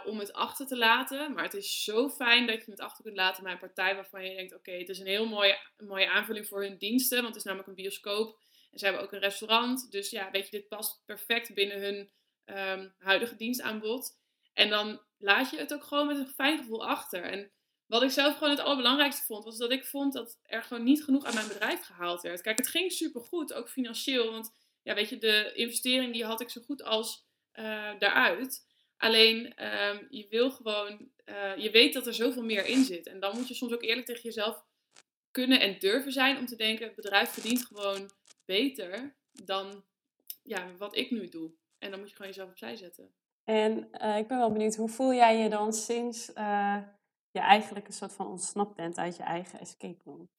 [0.05, 1.33] om het achter te laten.
[1.33, 4.23] Maar het is zo fijn dat je het achter kunt laten bij een partij waarvan
[4.23, 4.53] je denkt...
[4.53, 7.17] Oké, okay, het is een heel mooie, mooie aanvulling voor hun diensten.
[7.17, 8.39] Want het is namelijk een bioscoop.
[8.71, 9.91] En ze hebben ook een restaurant.
[9.91, 12.11] Dus ja, weet je, dit past perfect binnen hun
[12.49, 14.17] um, huidige dienstaanbod.
[14.53, 17.23] En dan laat je het ook gewoon met een fijn gevoel achter.
[17.23, 17.51] En
[17.85, 21.03] wat ik zelf gewoon het allerbelangrijkste vond, was dat ik vond dat er gewoon niet
[21.03, 22.41] genoeg aan mijn bedrijf gehaald werd.
[22.41, 24.31] Kijk, het ging supergoed, ook financieel.
[24.31, 28.65] Want ja, weet je, de investering die had ik zo goed als uh, daaruit.
[28.97, 33.07] Alleen um, je wil gewoon, uh, je weet dat er zoveel meer in zit.
[33.07, 34.63] En dan moet je soms ook eerlijk tegen jezelf
[35.31, 38.11] kunnen en durven zijn om te denken: het bedrijf verdient gewoon
[38.45, 39.83] beter dan
[40.43, 41.51] ja, wat ik nu doe.
[41.79, 43.13] En dan moet je gewoon jezelf opzij zetten.
[43.43, 46.77] En uh, ik ben wel benieuwd, hoe voel jij je dan sinds uh,
[47.31, 50.29] je eigenlijk een soort van ontsnapt bent uit je eigen escape room?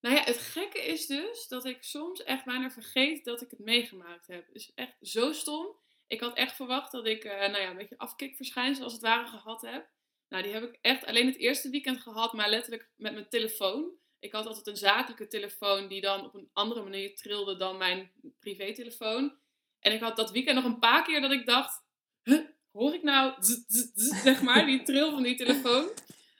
[0.00, 3.58] Nou ja, het gekke is dus dat ik soms echt bijna vergeet dat ik het
[3.58, 4.52] meegemaakt heb.
[4.52, 5.76] Dus echt zo stom.
[6.06, 9.26] Ik had echt verwacht dat ik uh, nou ja, een beetje afkikverschijnsel als het ware
[9.26, 9.88] gehad heb.
[10.28, 13.90] Nou, die heb ik echt alleen het eerste weekend gehad, maar letterlijk met mijn telefoon.
[14.18, 18.12] Ik had altijd een zakelijke telefoon die dan op een andere manier trilde dan mijn
[18.38, 19.38] privételefoon.
[19.80, 21.82] En ik had dat weekend nog een paar keer dat ik dacht,
[22.22, 25.88] huh, hoor ik nou, zzz, zzz, zeg maar, die tril van die telefoon?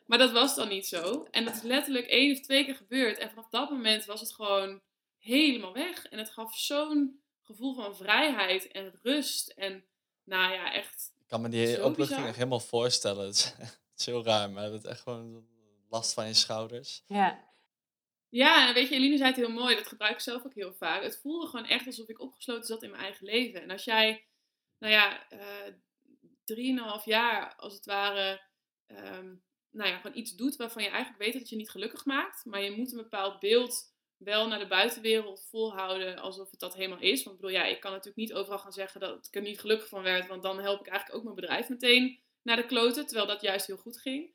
[0.06, 1.26] Maar dat was dan niet zo.
[1.30, 3.18] En dat is letterlijk één of twee keer gebeurd.
[3.18, 4.80] En vanaf dat moment was het gewoon
[5.18, 6.06] helemaal weg.
[6.06, 9.48] En het gaf zo'n gevoel van vrijheid en rust.
[9.48, 9.84] En
[10.24, 11.12] nou ja, echt.
[11.18, 13.26] Ik kan me die opluchting echt helemaal voorstellen.
[13.26, 15.46] Het is, het is heel raar, maar het is echt gewoon
[15.88, 17.04] last van je schouders.
[17.06, 17.49] Ja.
[18.30, 21.02] Ja, weet je, Eline zei het heel mooi, dat gebruik ik zelf ook heel vaak.
[21.02, 23.62] Het voelde gewoon echt alsof ik opgesloten zat in mijn eigen leven.
[23.62, 24.26] En als jij,
[24.78, 25.74] nou ja, uh,
[26.44, 28.40] drieënhalf jaar als het ware,
[28.86, 32.44] um, nou ja, gewoon iets doet waarvan je eigenlijk weet dat je niet gelukkig maakt.
[32.44, 37.00] Maar je moet een bepaald beeld wel naar de buitenwereld volhouden alsof het dat helemaal
[37.00, 37.22] is.
[37.22, 39.60] Want ik bedoel, ja, ik kan natuurlijk niet overal gaan zeggen dat ik er niet
[39.60, 40.26] gelukkig van werd.
[40.26, 43.06] Want dan help ik eigenlijk ook mijn bedrijf meteen naar de kloten.
[43.06, 44.32] Terwijl dat juist heel goed ging.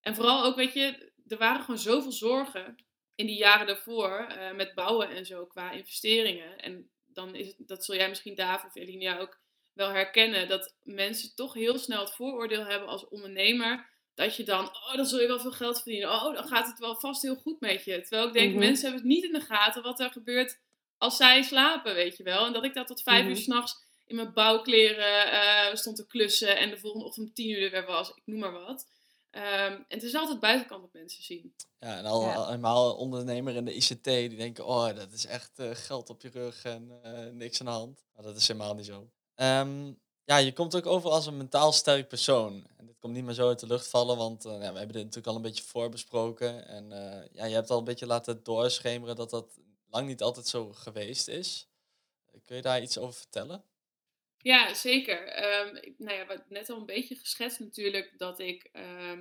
[0.00, 2.76] En vooral ook, weet je, er waren gewoon zoveel zorgen
[3.14, 6.58] in die jaren daarvoor uh, met bouwen en zo qua investeringen.
[6.58, 9.40] En dan is het, dat zul jij misschien David of Elinia ook
[9.72, 13.90] wel herkennen, dat mensen toch heel snel het vooroordeel hebben als ondernemer.
[14.14, 16.10] Dat je dan, oh, dan zul je wel veel geld verdienen.
[16.10, 18.00] Oh, dan gaat het wel vast heel goed met je.
[18.00, 18.64] Terwijl ik denk, mm -hmm.
[18.64, 20.60] mensen hebben het niet in de gaten wat er gebeurt
[20.98, 22.46] als zij slapen, weet je wel.
[22.46, 23.36] En dat ik daar tot vijf mm -hmm.
[23.36, 27.50] uur s'nachts in mijn bouwkleren uh, stond te klussen en de volgende ochtend om tien
[27.50, 28.08] uur er weer was.
[28.08, 28.86] Ik noem maar wat.
[29.32, 31.54] Ehm, en het is altijd buitenkant wat mensen zien.
[31.78, 32.34] Ja, en al, Ja.
[32.34, 36.22] al- helemaal ondernemer in de ICT, die denken, oh, dat is echt eh, geld op
[36.22, 38.04] je rug en eh, niks aan de hand.
[38.14, 39.10] Maar dat is helemaal niet zo.
[39.34, 39.92] Ehm,
[40.24, 42.66] ja, je komt ook over als een mentaal sterk persoon.
[42.76, 44.86] En dit komt niet meer zo uit de lucht vallen, want eh, ja, we hebben
[44.86, 46.66] dit natuurlijk al een beetje voorbesproken.
[46.66, 49.58] En eh, ja, je hebt al een beetje laten doorschemeren dat dat
[49.90, 51.68] lang niet altijd zo geweest is.
[52.44, 53.64] Kun je daar iets over vertellen?
[54.42, 55.26] Ja, zeker.
[55.26, 59.16] Ehm, ik- nou ja, wat net al een beetje geschetst natuurlijk, dat ik, ehm,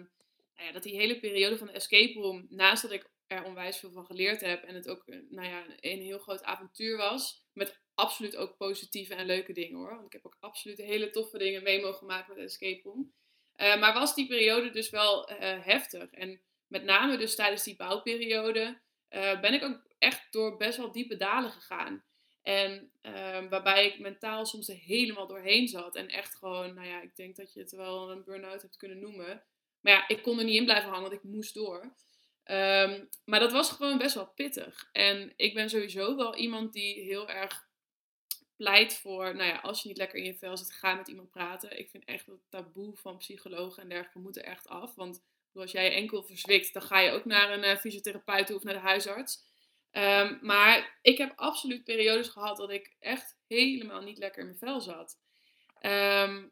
[0.55, 3.77] nou ja, dat die hele periode van de escape room, naast dat ik er onwijs
[3.77, 7.45] veel van geleerd heb en het ook, eh, nou ja, een heel groot avontuur was,
[7.53, 11.37] met absoluut ook positieve en leuke dingen hoor, want ik heb ook absoluut hele toffe
[11.37, 13.13] dingen mee mogen maken met de escape room.
[13.55, 17.75] Eh, maar was die periode dus wel eh, heftig en met name dus tijdens die
[17.75, 22.03] bouwperiode eh, ben ik ook echt door best wel diepe dalen gegaan.
[22.41, 25.95] En ehm, waarbij ik mentaal soms er helemaal doorheen zat.
[25.95, 28.99] En echt gewoon, nou ja, ik denk dat je het wel een burn-out hebt kunnen
[28.99, 29.43] noemen.
[29.81, 31.93] Maar ja, ik kon er niet in blijven hangen, want ik moest door.
[32.43, 34.89] Ehm, maar dat was gewoon best wel pittig.
[34.91, 37.69] En ik ben sowieso wel iemand die heel erg
[38.55, 41.29] pleit voor, nou ja, als je niet lekker in je vel zit, ga met iemand
[41.29, 41.79] praten.
[41.79, 44.95] Ik vind echt dat taboe van psychologen en dergelijke moet er echt af.
[44.95, 45.23] Want
[45.53, 48.73] als jij je enkel verzwikt, dan ga je ook naar een eh, fysiotherapeut of naar
[48.73, 49.43] de huisarts.
[49.91, 54.57] Ehm, maar ik heb absoluut periodes gehad dat ik echt helemaal niet lekker in mijn
[54.57, 55.19] vel zat.
[55.79, 56.45] Ehm,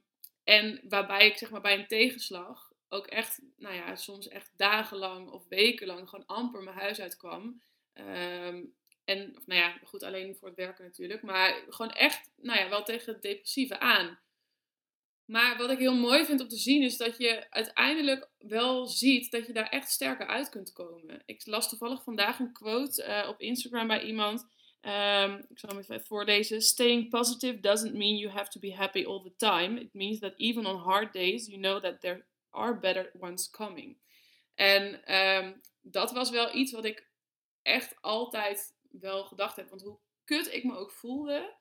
[0.44, 5.30] en waarbij ik zeg maar bij een tegenslag ook echt, nou ja, soms echt dagenlang
[5.30, 7.62] of wekenlang gewoon amper mijn huis uitkwam.
[7.94, 8.64] Ehm,
[9.06, 11.22] en, nou ja, goed, alleen voor het werken natuurlijk.
[11.22, 14.20] Maar gewoon echt, nou ja, wel tegen het depressieve aan.
[15.30, 19.32] Maar wat ik heel mooi vind om te zien is dat je uiteindelijk wel ziet
[19.32, 21.22] dat je daar echt sterker uit kunt komen.
[21.26, 24.48] Ik las toevallig vandaag een quote eh, op Instagram bij iemand.
[24.82, 26.62] Ehm, ik zal hem even voorlezen.
[26.62, 29.80] Staying positive doesn't mean you have to be happy all the time.
[29.80, 33.98] It means that even on hard days you know that there are better ones coming.
[34.56, 37.08] En ehm, dat was wel iets wat ik
[37.62, 39.70] echt altijd wel gedacht heb.
[39.70, 41.56] Want hoe kut ik me ook voelde,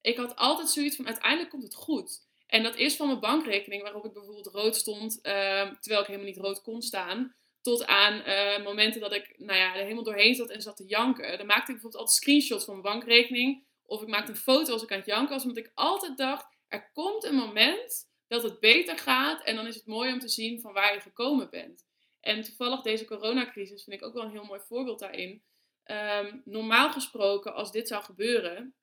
[0.00, 2.25] ik had altijd zoiets van uiteindelijk komt het goed.
[2.46, 6.28] En dat is van mijn bankrekening, waarop ik bijvoorbeeld rood stond, ehm, terwijl ik helemaal
[6.28, 7.34] niet rood kon staan.
[7.60, 10.86] Tot aan eh, momenten dat ik nou ja, er helemaal doorheen zat en zat te
[10.86, 11.38] janken.
[11.38, 13.64] Dan maakte ik bijvoorbeeld altijd screenshots van mijn bankrekening.
[13.82, 15.44] Of ik maakte een foto als ik aan het janken was.
[15.44, 19.42] Omdat ik altijd dacht, er komt een moment dat het beter gaat.
[19.42, 21.84] En dan is het mooi om te zien van waar je gekomen bent.
[22.20, 25.42] En toevallig deze coronacrisis vind ik ook wel een heel mooi voorbeeld daarin.
[25.84, 28.74] Ehm, normaal gesproken, als dit zou gebeuren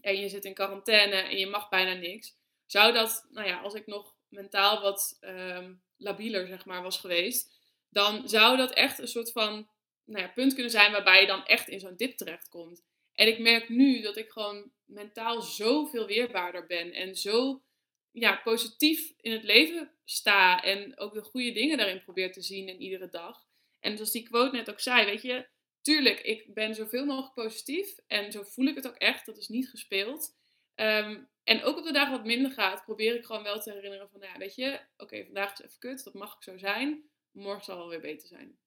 [0.00, 2.36] en je zit in quarantaine en je mag bijna niks,
[2.70, 7.52] zou dat, nou ja, als ik nog mentaal wat ehm, labieler zeg maar was geweest,
[7.88, 9.68] dan zou dat echt een soort van
[10.04, 12.84] nou ja, punt kunnen zijn waarbij je dan echt in zo'n dip terechtkomt.
[13.12, 17.62] En ik merk nu dat ik gewoon mentaal zoveel weerbaarder ben en zo
[18.10, 22.68] ja, positief in het leven sta en ook de goede dingen daarin probeer te zien
[22.68, 23.46] in iedere dag.
[23.80, 25.46] En zoals die quote net ook zei, weet je,
[25.82, 29.48] tuurlijk, ik ben zoveel mogelijk positief en zo voel ik het ook echt, dat is
[29.48, 30.38] niet gespeeld.
[30.74, 34.08] Ehm, en ook op de dagen wat minder gaat, probeer ik gewoon wel te herinneren
[34.10, 37.02] van, nou ja, weet je, oké, vandaag is even kut, dat mag ik zo zijn,
[37.30, 38.58] morgen zal wel weer beter zijn.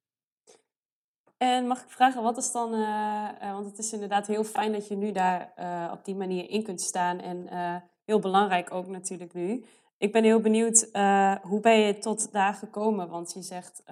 [1.37, 4.71] En mag ik vragen, wat is dan, eh, eh, want het is inderdaad heel fijn
[4.71, 7.47] dat je nu daar eh, op die manier in kunt staan en
[8.05, 9.65] heel belangrijk ook natuurlijk nu.
[9.97, 10.89] Ik ben heel benieuwd,
[11.41, 13.09] hoe ben je tot daar gekomen?
[13.09, 13.83] Want je zegt,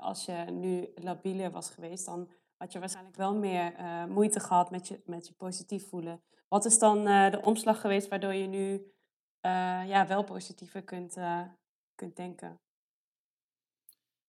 [0.00, 3.72] als je nu labieler was geweest, dan had je waarschijnlijk wel meer
[4.08, 6.22] moeite gehad met je, met je positief voelen.
[6.52, 8.92] Wat is dan eh, de omslag geweest waardoor je nu
[9.40, 11.44] eh, ja, wel positiever kunt, eh,
[11.94, 12.60] kunt denken?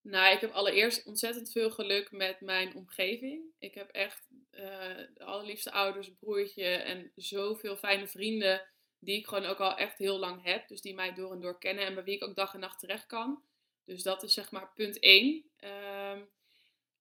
[0.02, 3.44] Nou, ik heb allereerst ontzettend veel geluk met mijn omgeving.
[3.60, 8.68] Ik heb echt de allerliefste ouders, broertje en zoveel fijne vrienden
[9.00, 10.68] die ik gewoon ook al echt heel lang heb.
[10.68, 12.80] Dus die mij door en door kennen en bij wie ik ook dag en nacht
[12.80, 13.44] terecht kan.
[13.86, 15.44] Dus dat is zeg maar punt één.
[15.58, 16.22] Ehm,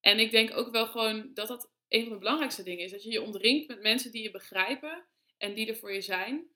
[0.01, 2.91] en ik denk ook wel gewoon dat dat een van de belangrijkste dingen is.
[2.91, 5.11] Dat je je omringt met mensen die je begrijpen
[5.43, 6.51] en die er voor je zijn.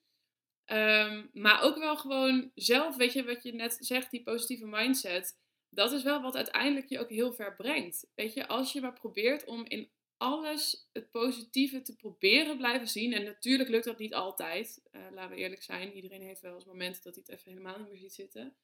[0.64, 5.38] Ehm, maar ook wel gewoon zelf, weet je wat je net zegt, die positieve mindset.
[5.70, 8.10] Dat is wel wat uiteindelijk je ook heel ver brengt.
[8.14, 13.12] Weet je, als je maar probeert om in alles het positieve te proberen blijven zien.
[13.12, 14.82] En natuurlijk lukt dat niet altijd.
[14.90, 15.92] eh, laten we eerlijk zijn.
[15.92, 18.56] Iedereen heeft wel eens momenten dat hij het even helemaal niet meer ziet zitten.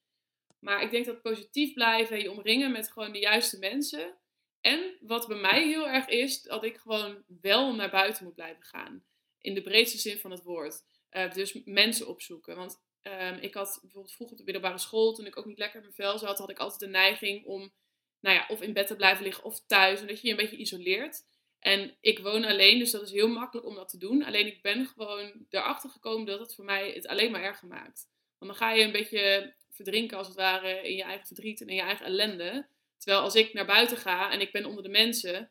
[0.59, 4.15] Maar ik denk dat positief blijven, je omringen met gewoon de juiste mensen.
[4.61, 8.65] En wat bij mij heel erg is, dat ik gewoon wel naar buiten moet blijven
[8.65, 9.05] gaan.
[9.43, 10.83] In de breedste zin van het woord.
[11.09, 12.57] Eh, dus mensen opzoeken.
[12.57, 15.77] Want ehm, ik had bijvoorbeeld vroeger op de middelbare school, toen ik ook niet lekker
[15.77, 17.73] in mijn vel zat, had ik altijd de neiging om,
[18.21, 20.01] nou ja, of in bed te blijven liggen of thuis.
[20.01, 21.23] En dat je je een beetje isoleert.
[21.59, 24.25] En ik woon alleen, dus dat is heel makkelijk om dat te doen.
[24.25, 28.09] Alleen ik ben gewoon erachter gekomen dat het voor mij het alleen maar erger maakt.
[28.39, 31.69] Want dan ga je een beetje verdrinken als het ware in je eigen verdriet en
[31.69, 32.67] in je eigen ellende.
[32.99, 35.51] Terwijl als ik naar buiten ga en ik ben onder de mensen,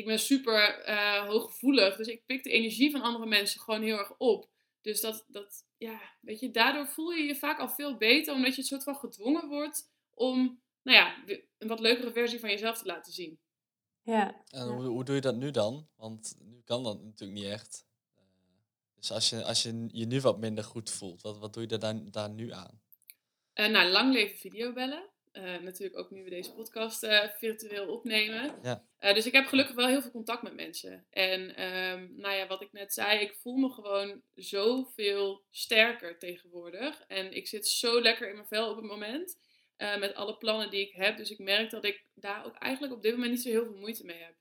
[0.00, 1.96] ik ben super uh, hooggevoelig.
[1.96, 4.48] Dus ik pik de energie van andere mensen gewoon heel erg op.
[4.80, 8.54] Dus dat, dat, ja, weet je, daardoor voel je je vaak al veel beter, omdat
[8.54, 11.24] je een soort van gedwongen wordt om, nou ja,
[11.58, 13.38] een wat leukere versie van jezelf te laten zien.
[14.02, 14.42] Ja.
[14.48, 15.88] En hoe, hoe doe je dat nu dan?
[15.96, 17.86] Want nu kan dat natuurlijk niet echt.
[18.14, 18.22] Eh,
[18.96, 21.78] dus als je, als je je nu wat minder goed voelt, wat, wat doe je
[21.78, 22.80] daar, daar nu aan?
[23.54, 25.09] Uh, nou, lang leven videobellen.
[25.32, 28.58] Uh, natuurlijk ook nu we deze podcast uh, virtueel opnemen.
[28.62, 28.84] Ja.
[29.00, 31.06] Uh, dus ik heb gelukkig wel heel veel contact met mensen.
[31.10, 37.04] En um, nou ja, wat ik net zei, ik voel me gewoon zoveel sterker tegenwoordig.
[37.06, 39.38] En ik zit zo lekker in mijn vel op het moment.
[39.76, 41.16] met alle plannen die ik heb.
[41.16, 43.78] Dus ik merk dat ik daar ook eigenlijk op dit moment niet zo heel veel
[43.78, 44.34] moeite mee heb.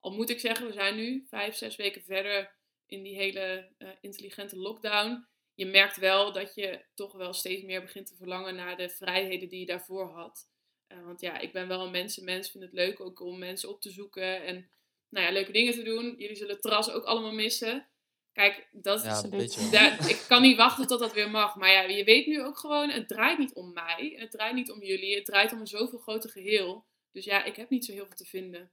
[0.00, 2.56] Al moet ik zeggen, we zijn nu vijf, zes weken verder
[2.86, 5.26] in die hele intelligente lockdown
[5.56, 9.48] je merkt wel dat je toch wel steeds meer begint te verlangen naar de vrijheden
[9.48, 10.48] die je daarvoor had.
[10.88, 13.80] Uh, want ja, ik ben wel een mensenmens, vind het leuk ook om mensen op
[13.80, 14.70] te zoeken en
[15.08, 16.14] nou ja, leuke dingen te doen.
[16.18, 17.88] Jullie zullen het terras ook allemaal missen.
[18.32, 19.70] Kijk, dat ja, is.
[19.70, 21.56] Daar, ik kan niet wachten tot dat weer mag.
[21.56, 24.14] Maar ja, je weet nu ook gewoon, het draait niet om mij.
[24.16, 25.14] Het draait niet om jullie.
[25.14, 26.84] Het draait om een zoveel groter geheel.
[27.12, 28.70] Dus ja, ik heb niet zo heel veel te vinden.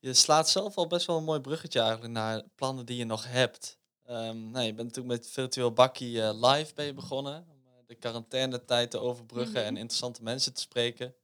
[0.00, 3.28] Je slaat zelf al best wel een mooi bruggetje eigenlijk naar plannen die je nog
[3.28, 3.78] hebt.
[4.10, 7.46] Um, nou, je bent natuurlijk met Virtueel Bakkie uh, live ben je begonnen.
[7.48, 9.66] Om uh, de quarantainetijd te overbruggen mm -hmm.
[9.66, 11.14] en interessante mensen te spreken.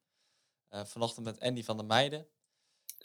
[0.71, 2.27] Uh, vanochtend met Andy van der Meijden.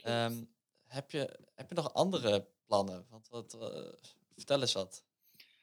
[0.07, 0.53] Um,
[0.87, 3.07] heb, je, heb je nog andere plannen?
[3.09, 3.57] Want wat,
[4.35, 5.03] vertel eens wat.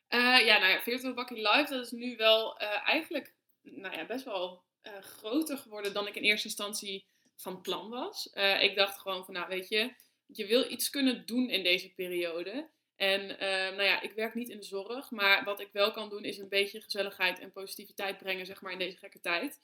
[0.09, 4.63] ja, nou ja, Virtueel Bakkie live, dat is nu wel eigenlijk nou ja, best wel
[5.01, 8.31] groter geworden dan ik in eerste instantie van plan was.
[8.61, 9.95] ik dacht gewoon van, nou weet je,
[10.27, 12.69] je wil iets kunnen doen in deze periode.
[13.03, 16.09] En uh, nou ja, ik werk niet in de zorg, maar wat ik wel kan
[16.09, 19.61] doen is een beetje gezelligheid en positiviteit brengen, zeg maar, in deze gekke tijd.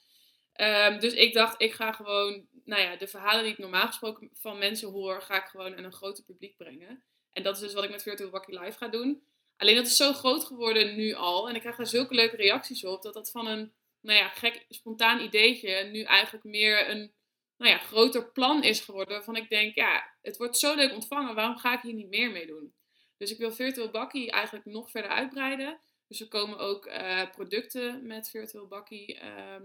[0.60, 4.30] Um, dus ik dacht, ik ga gewoon, nou ja, de verhalen die ik normaal gesproken
[4.32, 7.02] van mensen hoor, ga ik gewoon aan een groter publiek brengen.
[7.32, 9.22] En dat is dus wat ik met Virtual Wacky Live ga doen.
[9.56, 11.48] Alleen dat is zo groot geworden nu al.
[11.48, 14.64] En ik krijg daar zulke leuke reacties op, dat dat van een, nou ja, gek,
[14.68, 17.12] spontaan ideetje nu eigenlijk meer een,
[17.56, 19.14] nou ja, groter plan is geworden.
[19.14, 22.30] Waarvan ik denk, ja, het wordt zo leuk ontvangen, waarom ga ik hier niet meer
[22.30, 22.76] mee doen?
[23.18, 25.78] Dus ik wil Virtual Bakkie eigenlijk nog verder uitbreiden.
[26.08, 29.56] Dus er komen ook uh, producten met Virtual Bakkie uh,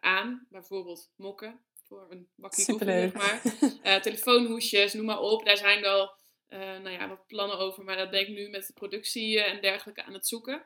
[0.00, 0.46] aan.
[0.50, 3.42] Bijvoorbeeld mokken voor een bakkie koffie, zeg maar.
[3.84, 5.44] Uh, telefoonhoesjes, noem maar op.
[5.44, 6.14] Daar zijn wel
[6.48, 7.84] nou ja, wat plannen over.
[7.84, 10.64] Maar dat ben ik nu met de productie en dergelijke aan het zoeken.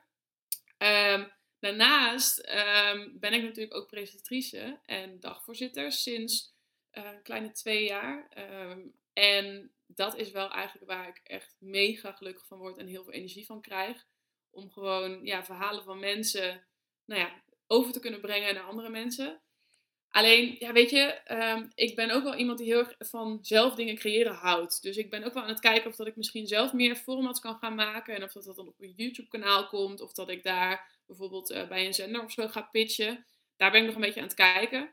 [0.78, 6.54] Um, daarnaast um, ben ik natuurlijk ook presentatrice en dagvoorzitter sinds
[6.90, 8.28] een kleine twee jaar.
[9.12, 13.12] En dat is wel eigenlijk waar ik echt mega gelukkig van word en heel veel
[13.12, 14.06] energie van krijg.
[14.50, 16.64] Om gewoon ja, verhalen van mensen
[17.04, 19.40] nou ja, over te kunnen brengen naar andere mensen.
[20.10, 23.74] Alleen, ja, weet je, um, ik ben ook wel iemand die heel erg van zelf
[23.74, 24.82] dingen creëren houdt.
[24.82, 27.40] Dus ik ben ook wel aan het kijken of dat ik misschien zelf meer formats
[27.40, 28.14] kan gaan maken.
[28.14, 30.00] En of dat, dat dan op een YouTube-kanaal komt.
[30.00, 33.26] Of dat ik daar bijvoorbeeld uh, bij een zender of zo ga pitchen.
[33.56, 34.90] Daar ben ik nog een beetje aan het kijken.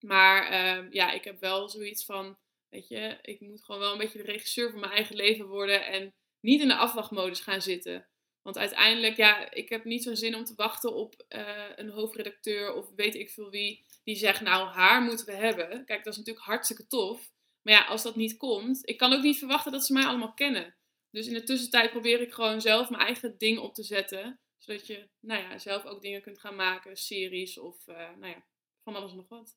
[0.00, 2.38] Maar um, ja, ik heb wel zoiets van
[2.74, 5.86] Weet je, ik moet gewoon wel een beetje de regisseur van mijn eigen leven worden
[5.86, 8.08] en niet in de afwachtmodus gaan zitten.
[8.42, 12.74] Want uiteindelijk, ja, ik heb niet zo'n zin om te wachten op uh, een hoofdredacteur
[12.74, 15.84] of weet ik veel wie, die zegt, nou, haar moeten we hebben.
[15.84, 17.32] Kijk, dat is natuurlijk hartstikke tof.
[17.62, 20.34] Maar ja, als dat niet komt, ik kan ook niet verwachten dat ze mij allemaal
[20.34, 20.76] kennen.
[21.10, 24.40] Dus in de tussentijd probeer ik gewoon zelf mijn eigen ding op te zetten.
[24.58, 28.46] Zodat je, nou ja, zelf ook dingen kunt gaan maken, series of, uh, nou ja,
[28.82, 29.56] van alles en nog wat.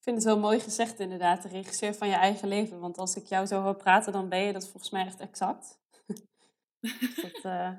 [0.00, 2.80] Ik vind het wel mooi gezegd inderdaad, de regisseur van je eigen leven.
[2.80, 5.78] Want als ik jou zo hoor praten, dan ben je dat volgens mij echt exact.
[7.22, 7.72] dat uh,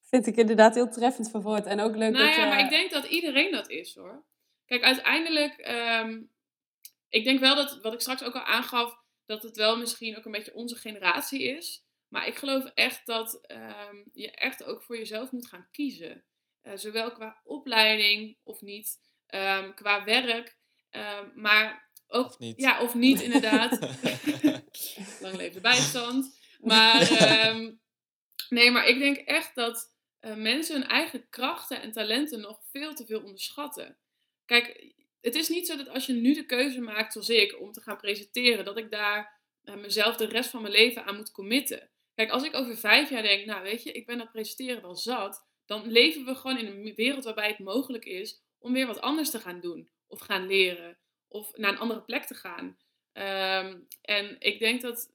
[0.00, 1.66] vind ik inderdaad heel treffend verwoord.
[1.66, 2.48] En ook leuk nou dat ja, je...
[2.48, 4.24] maar ik denk dat iedereen dat is hoor.
[4.64, 5.68] Kijk, uiteindelijk,
[6.04, 6.30] um,
[7.08, 10.24] ik denk wel dat, wat ik straks ook al aangaf, dat het wel misschien ook
[10.24, 11.84] een beetje onze generatie is.
[12.08, 16.24] Maar ik geloof echt dat um, je echt ook voor jezelf moet gaan kiezen.
[16.62, 18.98] Uh, zowel qua opleiding of niet,
[19.34, 20.60] um, qua werk.
[20.92, 22.60] Uh, maar ook, of niet.
[22.60, 23.78] Ja, of niet inderdaad.
[25.20, 26.38] Lang leven de bijstand.
[26.60, 27.10] Maar
[27.48, 27.80] um,
[28.48, 32.94] nee, maar ik denk echt dat uh, mensen hun eigen krachten en talenten nog veel
[32.94, 33.96] te veel onderschatten.
[34.44, 37.72] Kijk, het is niet zo dat als je nu de keuze maakt, zoals ik, om
[37.72, 41.30] te gaan presenteren, dat ik daar uh, mezelf de rest van mijn leven aan moet
[41.30, 41.90] committen.
[42.14, 44.96] Kijk, als ik over vijf jaar denk, nou weet je, ik ben dat presenteren wel
[44.96, 49.00] zat, dan leven we gewoon in een wereld waarbij het mogelijk is om weer wat
[49.00, 50.98] anders te gaan doen of gaan leren
[51.28, 52.76] of naar een andere plek te gaan.
[53.12, 55.10] Um, en ik denk dat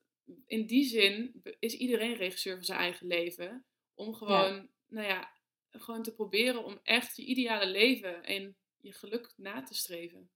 [0.45, 3.65] in die zin is iedereen regisseur van zijn eigen leven.
[3.93, 4.67] Om gewoon, ja.
[4.87, 5.31] nou ja,
[5.71, 10.29] gewoon te proberen om echt je ideale leven en je geluk na te streven.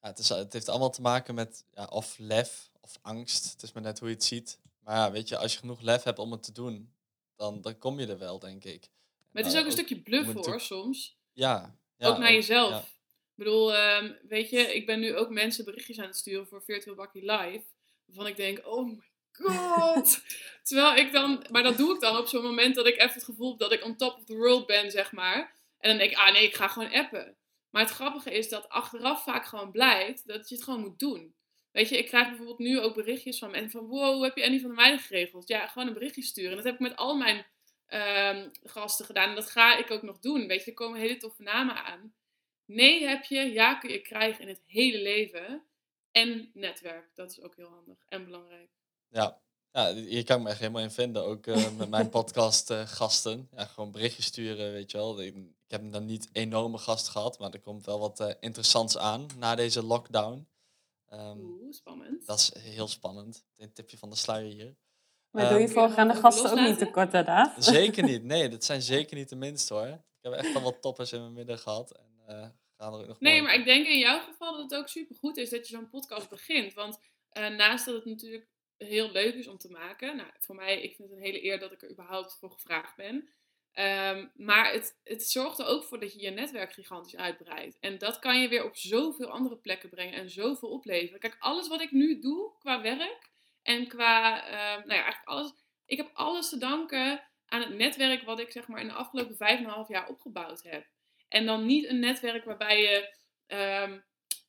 [0.00, 3.52] Ja, het, is, het heeft allemaal te maken met ja, of lef of angst.
[3.52, 4.58] Het is maar net hoe je het ziet.
[4.80, 6.92] Maar ja, weet je, als je genoeg lef hebt om het te doen,
[7.36, 8.90] dan, dan kom je er wel, denk ik.
[9.30, 11.16] Maar het is ook een stukje bluff hoor, soms.
[11.32, 11.78] Ja.
[11.96, 12.99] ja ook naar jezelf.
[13.44, 16.96] Bedoel, ehm, weet je, ik ben nu ook mensen berichtjes aan het sturen voor Virtual
[16.96, 17.64] Bakkie Live.
[18.06, 20.22] Waarvan ik denk, oh my god.
[20.68, 23.24] Terwijl ik dan, maar dat doe ik dan op zo'n moment dat ik even het
[23.24, 25.56] gevoel heb dat ik on top of the world ben, zeg maar.
[25.78, 27.36] En dan denk ik, ah nee, ik ga gewoon appen.
[27.70, 31.34] Maar het grappige is dat achteraf vaak gewoon blijkt dat je het gewoon moet doen.
[31.70, 34.60] Weet je, ik krijg bijvoorbeeld nu ook berichtjes van mensen van, wow, heb je Annie
[34.60, 35.48] van der Meijden geregeld?
[35.48, 36.50] Ja, gewoon een berichtje sturen.
[36.50, 37.46] En dat heb ik met al mijn
[37.86, 39.28] ehm, gasten gedaan.
[39.28, 40.46] En dat ga ik ook nog doen.
[40.46, 42.14] Weet je, er komen hele toffe namen aan.
[42.74, 45.62] Nee heb je, ja kun je krijgen in het hele leven.
[46.10, 48.70] En netwerk, dat is ook heel handig en belangrijk.
[49.08, 49.40] Ja.
[49.72, 51.24] ja, hier kan ik me echt helemaal in vinden.
[51.24, 53.48] Ook eh, met mijn podcast eh, gasten.
[53.56, 55.22] Ja, gewoon berichtjes sturen, weet je wel.
[55.22, 58.98] Ik, ik heb dan niet enorme gasten gehad, maar er komt wel wat eh, interessants
[58.98, 60.48] aan na deze lockdown.
[61.06, 62.26] Ehm, Oeh, spannend.
[62.26, 63.44] dat is heel spannend.
[63.56, 64.76] Een tipje van de sluier hier.
[65.30, 67.54] Maar doe je Ehm, voorgaande gasten ook niet tekort, hè, Daaf?
[67.58, 68.24] Zeker niet.
[68.24, 69.86] Nee, dat zijn zeker niet de minste hoor.
[69.86, 71.90] Ik heb echt al wat toppers in mijn midden gehad.
[71.90, 72.48] En eh,
[72.80, 75.16] gaan er ook nog Nee, maar ik denk in jouw geval dat het ook super
[75.16, 76.72] goed is dat je zo'n podcast begint.
[76.72, 77.00] Want
[77.30, 80.16] eh, naast dat het natuurlijk heel leuk is om te maken.
[80.16, 82.96] Nou, voor mij, ik vind het een hele eer dat ik er überhaupt voor gevraagd
[82.96, 83.28] ben.
[83.72, 87.78] Ehm, maar het, het zorgt er ook voor dat je je netwerk gigantisch uitbreidt.
[87.80, 91.20] En dat kan je weer op zoveel andere plekken brengen en zoveel opleveren.
[91.20, 93.30] Kijk, alles wat ik nu doe qua werk
[93.62, 95.52] en qua, ehm, nou ja, eigenlijk alles.
[95.86, 99.36] Ik heb alles te danken aan het netwerk wat ik zeg maar in de afgelopen
[99.36, 100.86] vijf en een half jaar opgebouwd heb.
[101.30, 103.14] En dan niet een netwerk waarbij je
[103.46, 103.98] ehm,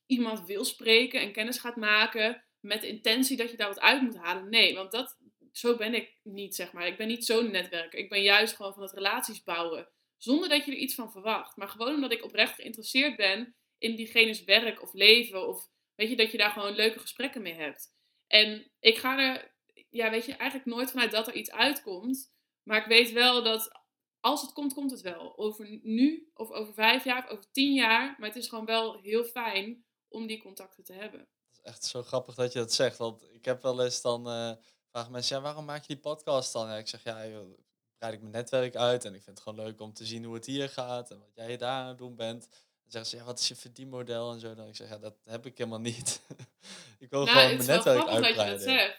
[0.06, 4.02] iemand wil spreken en kennis gaat maken met de intentie dat je daar wat uit
[4.02, 4.50] moet halen.
[4.50, 5.18] Nee, want dat,
[5.52, 6.88] zo ben ik niet, zeg maar.
[6.88, 8.00] Ik ben niet zo'n netwerker.
[8.00, 9.90] Ik ben juist gewoon van het relaties bouwen.
[10.18, 11.56] Zonder dat je er iets van verwacht.
[11.56, 15.48] Maar gewoon omdat ik oprecht geïnteresseerd ben in diegene's werk of leven.
[15.48, 17.88] Of weet je, dat je daar gewoon leuke gesprekken mee hebt.
[18.28, 19.56] En ik ga er,
[19.90, 22.34] ja, weet je, eigenlijk nooit vanuit dat er iets uitkomt.
[22.64, 23.81] Maar ik weet wel dat
[24.22, 25.38] als het komt, komt het wel.
[25.38, 28.16] Over nu, of over vijf jaar, of over tien jaar.
[28.18, 31.20] Maar het is gewoon wel heel fijn om die contacten te hebben.
[31.20, 32.98] Het is echt zo grappig dat je dat zegt.
[32.98, 34.52] Want ik heb wel eens dan eh
[34.92, 36.68] vragen mensen, ja, waarom maak je die podcast dan?
[36.68, 37.60] Ja, ik zeg, ja, joh,
[37.98, 40.34] breid ik mijn netwerk uit en ik vind het gewoon leuk om te zien hoe
[40.34, 42.50] het hier gaat en wat jij daar aan het doen bent.
[42.50, 44.54] Dan zeggen ze, ja, wat is je verdienmodel en zo.
[44.54, 46.22] Dan ik zeg, ja, dat heb ik helemaal niet.
[47.00, 48.96] ik wil Nou, gewoon mijn netwerk dat dat uitbreiden.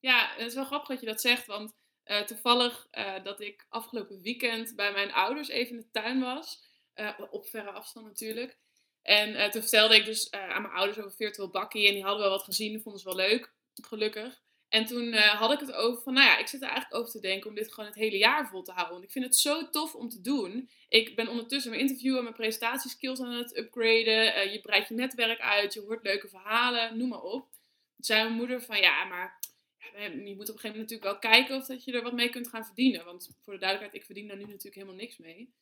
[0.00, 1.74] Ja, het is wel grappig dat je dat zegt, want
[2.10, 6.62] eh, toevallig eh, dat ik afgelopen weekend bij mijn ouders even in de tuin was,
[6.94, 8.58] eh, op verre afstand natuurlijk.
[9.02, 12.30] En toen vertelde ik dus aan mijn ouders over virtual bakkie en die hadden wel
[12.30, 14.42] wat gezien, vonden ze wel leuk, gelukkig.
[14.68, 17.20] En toen had ik het over van, nou ja, ik zit er eigenlijk over te
[17.20, 18.92] denken om dit gewoon het hele jaar vol te houden.
[18.92, 20.70] Want ik vind het zo tof om te doen.
[20.88, 24.52] Ik ben ondertussen mijn interview en mijn presentatieskills aan het upgraden.
[24.52, 27.50] Je breidt je netwerk uit, je hoort leuke verhalen, noem maar op.
[27.50, 29.39] Toen zei mijn moeder van, ja, maar
[29.80, 32.30] je moet op een gegeven moment natuurlijk wel kijken of dat je er wat mee
[32.30, 33.04] kunt gaan verdienen.
[33.04, 35.54] Want voor de duidelijkheid, ik verdien daar nu natuurlijk helemaal niks mee.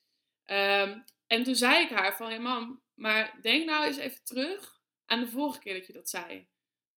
[0.45, 4.81] Ehm, en toen zei ik haar van, ja mam, maar denk nou eens even terug
[5.07, 6.47] aan de vorige keer dat je dat zei.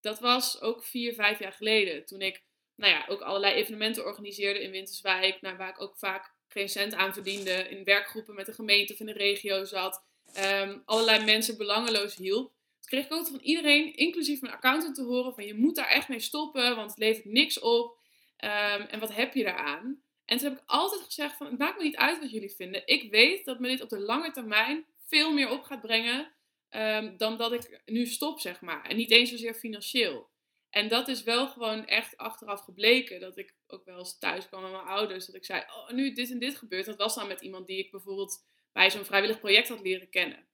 [0.02, 2.06] Dat was ook vier, vijf jaar geleden.
[2.06, 2.44] Toen ik,
[2.76, 5.38] nou ja, ook allerlei evenementen organiseerde in Winterswijk.
[5.42, 7.70] Waar ik ook vaak geen cent aan verdiende.
[7.70, 10.10] In werkgroepen met de gemeente of in de regio zat.
[10.34, 12.54] ehm, allerlei mensen belangeloos hielp.
[12.82, 15.88] Toen kreeg ik ook van iedereen, inclusief mijn accountant, te horen van je moet daar
[15.88, 17.98] echt mee stoppen, want het levert niks op.
[18.38, 20.02] Ehm, en wat heb je daaraan?
[20.26, 22.82] En toen heb ik altijd gezegd van het maakt me niet uit wat jullie vinden.
[22.86, 26.32] Ik weet dat me dit op de lange termijn veel meer op gaat brengen
[26.70, 28.86] ehm, dan dat ik nu stop, zeg maar.
[28.86, 30.30] En niet eens zozeer financieel.
[30.70, 33.20] En dat is wel gewoon echt achteraf gebleken.
[33.20, 35.26] Dat ik ook wel eens thuis kwam met mijn ouders.
[35.26, 36.86] Dat ik zei, oh, nu dit en dit gebeurt.
[36.86, 40.48] Dat was dan met iemand die ik bijvoorbeeld bij zo'n vrijwillig project had leren kennen.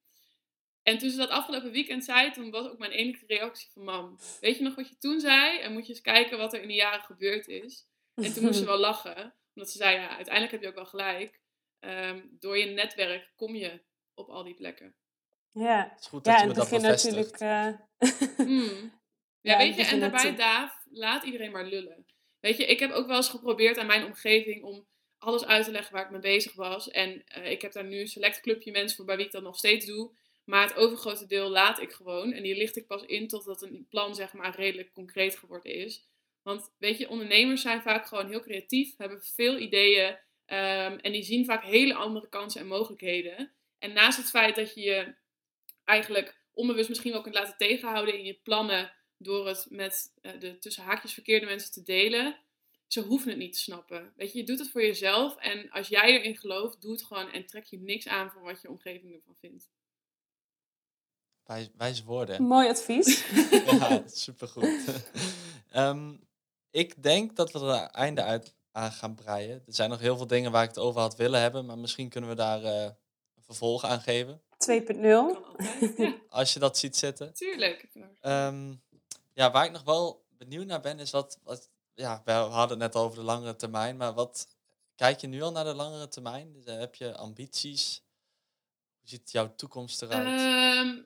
[0.87, 4.17] En toen ze dat afgelopen weekend zei, toen was ook mijn enige reactie van mam.
[4.41, 5.59] Weet je nog wat je toen zei?
[5.59, 7.87] En moet je eens kijken wat er in de jaren gebeurd is.
[8.15, 9.35] En toen moest ze wel lachen.
[9.55, 11.39] Omdat ze zei, ja, uiteindelijk heb je ook wel gelijk.
[11.79, 13.81] Ehm, door je netwerk kom je
[14.13, 14.95] op al die plekken.
[15.51, 17.15] Ja, Het is goed dat ja je dat begin bevestigt.
[17.39, 17.79] natuurlijk...
[17.97, 18.91] eh, Hmm.
[19.41, 22.05] Ja, Ja, weet je, en daarbij, natuurlijk- Daaf, laat iedereen maar lullen.
[22.39, 25.71] Weet je, ik heb ook wel eens geprobeerd aan mijn omgeving om alles uit te
[25.71, 26.89] leggen waar ik mee bezig was.
[26.89, 29.43] En eh, ik heb daar nu een select clubje mensen voor bij wie ik dat
[29.43, 30.11] nog steeds doe.
[30.49, 32.33] Maar het overgrote deel laat ik gewoon.
[32.33, 36.05] En die licht ik pas in totdat een plan, zeg maar, redelijk concreet geworden is.
[36.41, 40.17] Want weet je, ondernemers zijn vaak gewoon heel creatief, hebben veel ideeën.
[40.45, 43.51] ehm, en die zien vaak hele andere kansen en mogelijkheden.
[43.79, 45.15] En naast het feit dat je je
[45.83, 50.57] eigenlijk onbewust misschien wel kunt laten tegenhouden in je plannen door het met eh, de
[50.57, 52.37] tussen haakjes verkeerde mensen te delen,
[52.87, 54.13] ze hoeven het niet te snappen.
[54.15, 55.37] Weet je, je doet het voor jezelf.
[55.37, 58.61] En als jij erin gelooft, doe het gewoon en trek je niks aan van wat
[58.61, 59.69] je omgeving ervan vindt.
[61.47, 62.43] Wij, wijze woorden.
[62.43, 63.25] Mooi advies.
[63.79, 64.79] ja, supergoed.
[65.71, 66.13] Ehm,
[66.71, 69.63] ik denk dat we er een einde uit aan gaan breien.
[69.65, 72.09] Er zijn nog heel veel dingen waar ik het over had willen hebben, maar misschien
[72.09, 72.81] kunnen we daar eh,
[73.35, 74.41] een vervolg aan geven.
[74.57, 74.85] 2.0.
[74.85, 75.97] Kan altijd.
[75.97, 77.33] Ja, Als je dat ziet zitten.
[77.33, 77.87] tuurlijk.
[78.21, 78.73] Ehm,
[79.33, 81.69] ja, waar ik nog wel benieuwd naar ben, is wat, wat.
[81.93, 84.47] Ja, we hadden het net over de langere termijn, maar wat.
[84.95, 86.53] Kijk je nu al naar de langere termijn?
[86.53, 88.03] Dus, eh, heb je ambities?
[88.99, 90.25] Hoe ziet jouw toekomst eruit?
[90.27, 91.01] Ehm,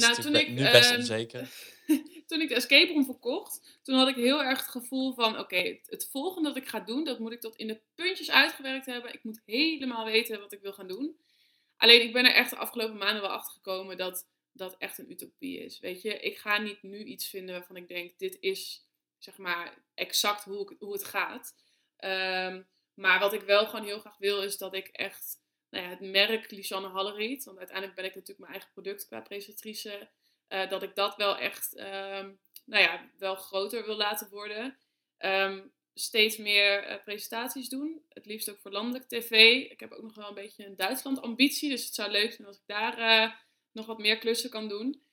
[0.00, 1.48] Nou, toen ik, nu best ehm, onzeker.
[2.26, 5.56] toen ik de escape room verkocht, toen had ik heel erg het gevoel van, oké,
[5.56, 8.86] het, het volgende dat ik ga doen, dat moet ik tot in de puntjes uitgewerkt
[8.86, 9.12] hebben.
[9.12, 11.16] Ik moet helemaal weten wat ik wil gaan doen.
[11.76, 15.10] Alleen ik ben er echt de afgelopen maanden wel achter gekomen dat dat echt een
[15.10, 15.80] utopie is.
[15.80, 18.86] Weet je, ik ga niet nu iets vinden waarvan ik denk, dit is
[19.18, 21.54] zeg maar exact hoe, ik, hoe het gaat.
[21.96, 22.62] Ehm,
[22.94, 25.44] maar wat ik wel gewoon heel graag wil, is dat ik echt
[25.76, 30.08] nou het merk Lisanne Halleриet, want uiteindelijk ben ik natuurlijk mijn eigen product qua presentatrice,
[30.48, 32.32] eh, dat ik dat wel echt, ehm,
[32.64, 34.78] nou ja, wel groter wil laten worden.
[35.18, 35.62] Ehm,
[35.94, 39.30] steeds meer eh, presentaties doen, het liefst ook voor landelijk tv.
[39.70, 42.46] Ik heb ook nog wel een beetje een Duitsland ambitie, dus het zou leuk zijn
[42.46, 43.32] als ik daar eh,
[43.72, 45.04] nog wat meer klussen kan doen.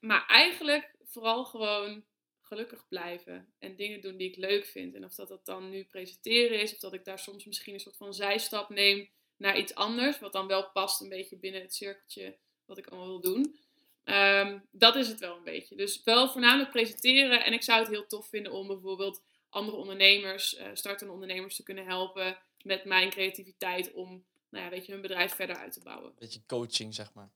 [0.00, 2.04] Maar eigenlijk vooral gewoon
[2.40, 4.94] gelukkig blijven en dingen doen die ik leuk vind.
[4.94, 7.80] En of dat, dat dan nu presenteren is, of dat ik daar soms misschien een
[7.80, 11.74] soort van zijstap neem naar iets anders, wat dan wel past een beetje binnen het
[11.74, 13.58] cirkeltje wat ik allemaal wil doen.
[14.04, 15.76] Ehm, dat is het wel een beetje.
[15.76, 17.44] Dus wel voornamelijk presenteren.
[17.44, 21.62] En ik zou het heel tof vinden om bijvoorbeeld andere ondernemers, eh, startende ondernemers te
[21.62, 25.82] kunnen helpen met mijn creativiteit om, nou ja, weet je, hun bedrijf verder uit te
[25.82, 26.12] bouwen.
[26.18, 27.30] Beetje coaching, zeg maar.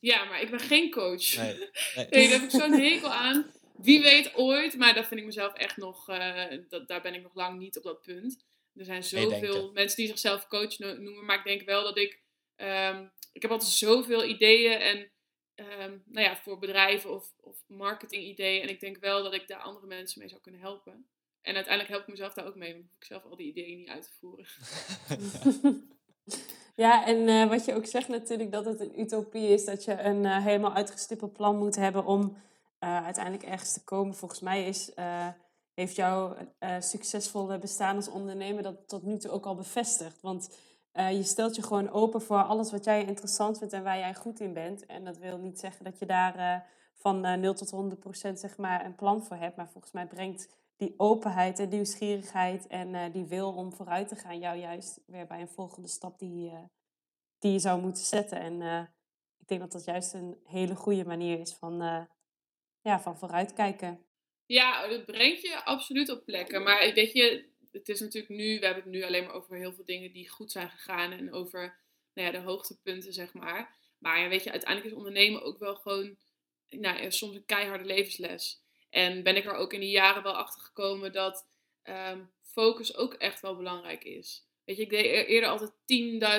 [0.00, 1.36] Ja, maar ik ben geen coach.
[1.36, 1.68] Nee, nee.
[2.10, 3.50] Nee, daar heb ik zo'n hekel aan.
[3.76, 7.22] Wie weet ooit, maar daar vind ik mezelf echt nog, eh, dat, daar ben ik
[7.22, 8.44] nog lang niet op dat punt.
[8.76, 12.20] Er zijn zoveel mensen die zichzelf coach no- noemen, maar ik denk wel dat ik,
[12.56, 15.10] ehm, ik heb altijd zoveel ideeën en,
[15.54, 18.62] ehm, nou ja, voor bedrijven of, of marketing ideeën.
[18.62, 21.06] En ik denk wel dat ik daar andere mensen mee zou kunnen helpen.
[21.40, 23.88] En uiteindelijk help ik mezelf daar ook mee, want ik zelf al die ideeën niet
[23.88, 24.46] uit te voeren.
[26.74, 30.00] Ja, en eh, wat je ook zegt natuurlijk, dat het een utopie is dat je
[30.00, 32.36] een eh, helemaal uitgestippeld plan moet hebben om
[32.78, 34.14] eh, uiteindelijk ergens te komen.
[34.14, 35.28] Volgens mij is, eh,
[35.82, 40.20] heeft jouw eh, succesvolle bestaan als ondernemer dat tot nu toe ook al bevestigd.
[40.20, 40.56] Want
[40.92, 44.14] eh, je stelt je gewoon open voor alles wat jij interessant vindt en waar jij
[44.14, 44.86] goed in bent.
[44.86, 46.60] En dat wil niet zeggen dat je daar eh,
[46.94, 49.56] van eh 0 tot 100 procent zeg maar een plan voor hebt.
[49.56, 50.48] Maar volgens mij brengt
[50.82, 55.26] die openheid en nieuwsgierigheid en eh, die wil om vooruit te gaan jou juist weer
[55.26, 56.58] bij een volgende stap die, eh,
[57.38, 58.40] die je zou moeten zetten.
[58.40, 58.80] En eh,
[59.38, 62.02] ik denk dat dat juist een hele goede manier is van, eh,
[62.80, 63.98] ja, van vooruitkijken.
[64.52, 66.62] Ja, dat brengt je absoluut op plekken.
[66.62, 69.72] Maar weet je, het is natuurlijk nu, we hebben het nu alleen maar over heel
[69.72, 71.78] veel dingen die goed zijn gegaan en over
[72.14, 73.76] nou ja, de hoogtepunten, zeg maar.
[73.98, 76.16] Maar weet je, uiteindelijk is ondernemen ook wel gewoon
[76.68, 78.62] nou, soms een keiharde levensles.
[78.90, 81.48] En ben ik er ook in die jaren wel achter gekomen dat
[81.82, 84.46] ehm, focus ook echt wel belangrijk is.
[84.64, 85.70] Weet je, ik deed eerder altijd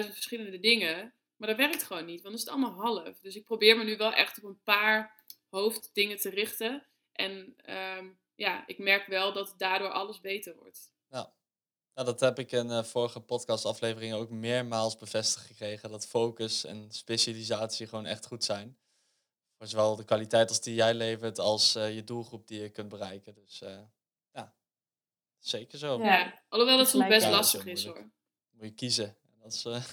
[0.06, 3.20] 10.000 verschillende dingen, maar dat werkt gewoon niet, want dan is het allemaal half.
[3.20, 6.88] Dus ik probeer me nu wel echt op een paar hoofddingen te richten.
[7.14, 10.92] En ehm, ja, ik merk wel dat daardoor alles beter wordt.
[11.94, 15.92] Nou, dat heb ik in uh, vorige podcastafleveringen ook meermaals bevestigd gekregen.
[15.92, 18.78] Dat focus en specialisatie gewoon echt goed zijn.
[19.58, 22.90] Voor zowel de kwaliteit als die jij levert, als uh, je doelgroep die je kunt
[22.90, 23.34] bereiken.
[23.34, 23.80] Dus uh,
[24.32, 24.54] ja,
[25.40, 26.04] zeker zo.
[26.04, 26.42] Ja.
[26.50, 28.10] Alhoewel dat soms best Ja, lastig is is heel hoor.
[28.52, 29.18] Moet je kiezen.
[29.42, 29.84] Dat is, uh,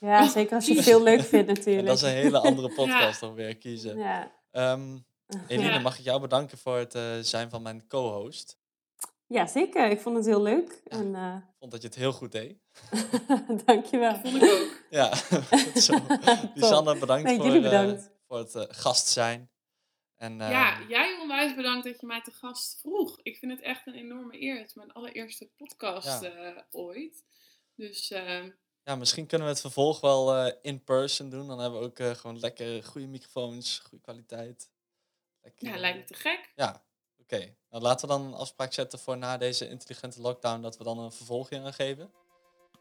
[0.00, 1.86] Ja, zeker als je het veel leuk vindt en natuurlijk.
[1.86, 3.98] dat is een hele andere podcast dan weer kiezen.
[3.98, 4.32] Ja.
[4.52, 5.06] Um,
[5.48, 5.78] Eline, Ja.
[5.78, 8.58] mag ik jou bedanken voor het uh, zijn van mijn co-host.
[9.26, 9.90] ja, zeker.
[9.90, 10.80] Ik vond het heel leuk.
[10.86, 12.58] En, uh, Ik vond dat je het heel goed deed.
[13.66, 14.14] dankjewel.
[14.20, 14.82] Vond ik ook.
[14.90, 15.14] Ja,
[15.86, 15.98] zo.
[16.54, 18.10] Lisanne, bedankt, Nee, voor, uh, bedankt.
[18.28, 19.50] voor het uh, gast zijn.
[20.16, 23.18] En, uh, Ja, jij onwijs bedankt dat je mij te gast vroeg.
[23.22, 24.58] Ik vind het echt een enorme eer.
[24.58, 26.30] Het is mijn allereerste podcast Ja.
[26.30, 27.24] eh, ooit.
[27.76, 28.50] Dus ehm,
[28.82, 31.46] ja, misschien kunnen we het vervolg wel eh, in person doen.
[31.46, 34.70] Dan hebben we ook eh, gewoon lekker goede microfoons, goede kwaliteit.
[35.44, 36.52] Lekker, ja, lijkt me te gek.
[36.56, 36.82] Ja,
[37.20, 37.54] oké.
[37.70, 40.98] Nou, laten we dan een afspraak zetten voor na deze intelligente lockdown dat we dan
[40.98, 42.12] een vervolging aan geven.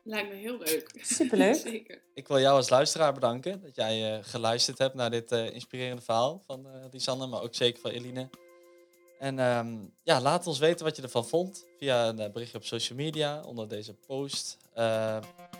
[0.03, 0.91] Lijkt me heel leuk.
[1.17, 1.55] Superleuk.
[1.55, 2.01] Zeker.
[2.13, 6.01] Ik wil jou als luisteraar bedanken dat jij eh, geluisterd hebt naar dit eh, inspirerende
[6.01, 8.29] verhaal van eh Lisanne, maar ook zeker van Eline.
[9.19, 12.97] En ehm, ja, laat ons weten wat je ervan vond via een berichtje op social
[12.97, 14.57] media onder deze post.
[14.73, 15.17] Eh,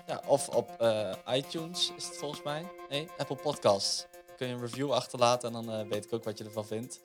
[0.08, 2.66] ja, of op eh, iTunes is het volgens mij.
[2.89, 4.06] Nee, Apple Podcasts.
[4.43, 6.99] Kun je een review achterlaten en dan eh, weet ik ook wat je ervan vindt.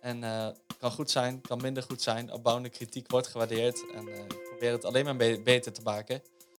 [0.00, 2.32] En eh, kan goed zijn, kan minder goed zijn.
[2.32, 3.90] Opbouwende kritiek wordt gewaardeerd.
[3.94, 6.22] En eh, ik probeer het alleen maar be- beter te maken.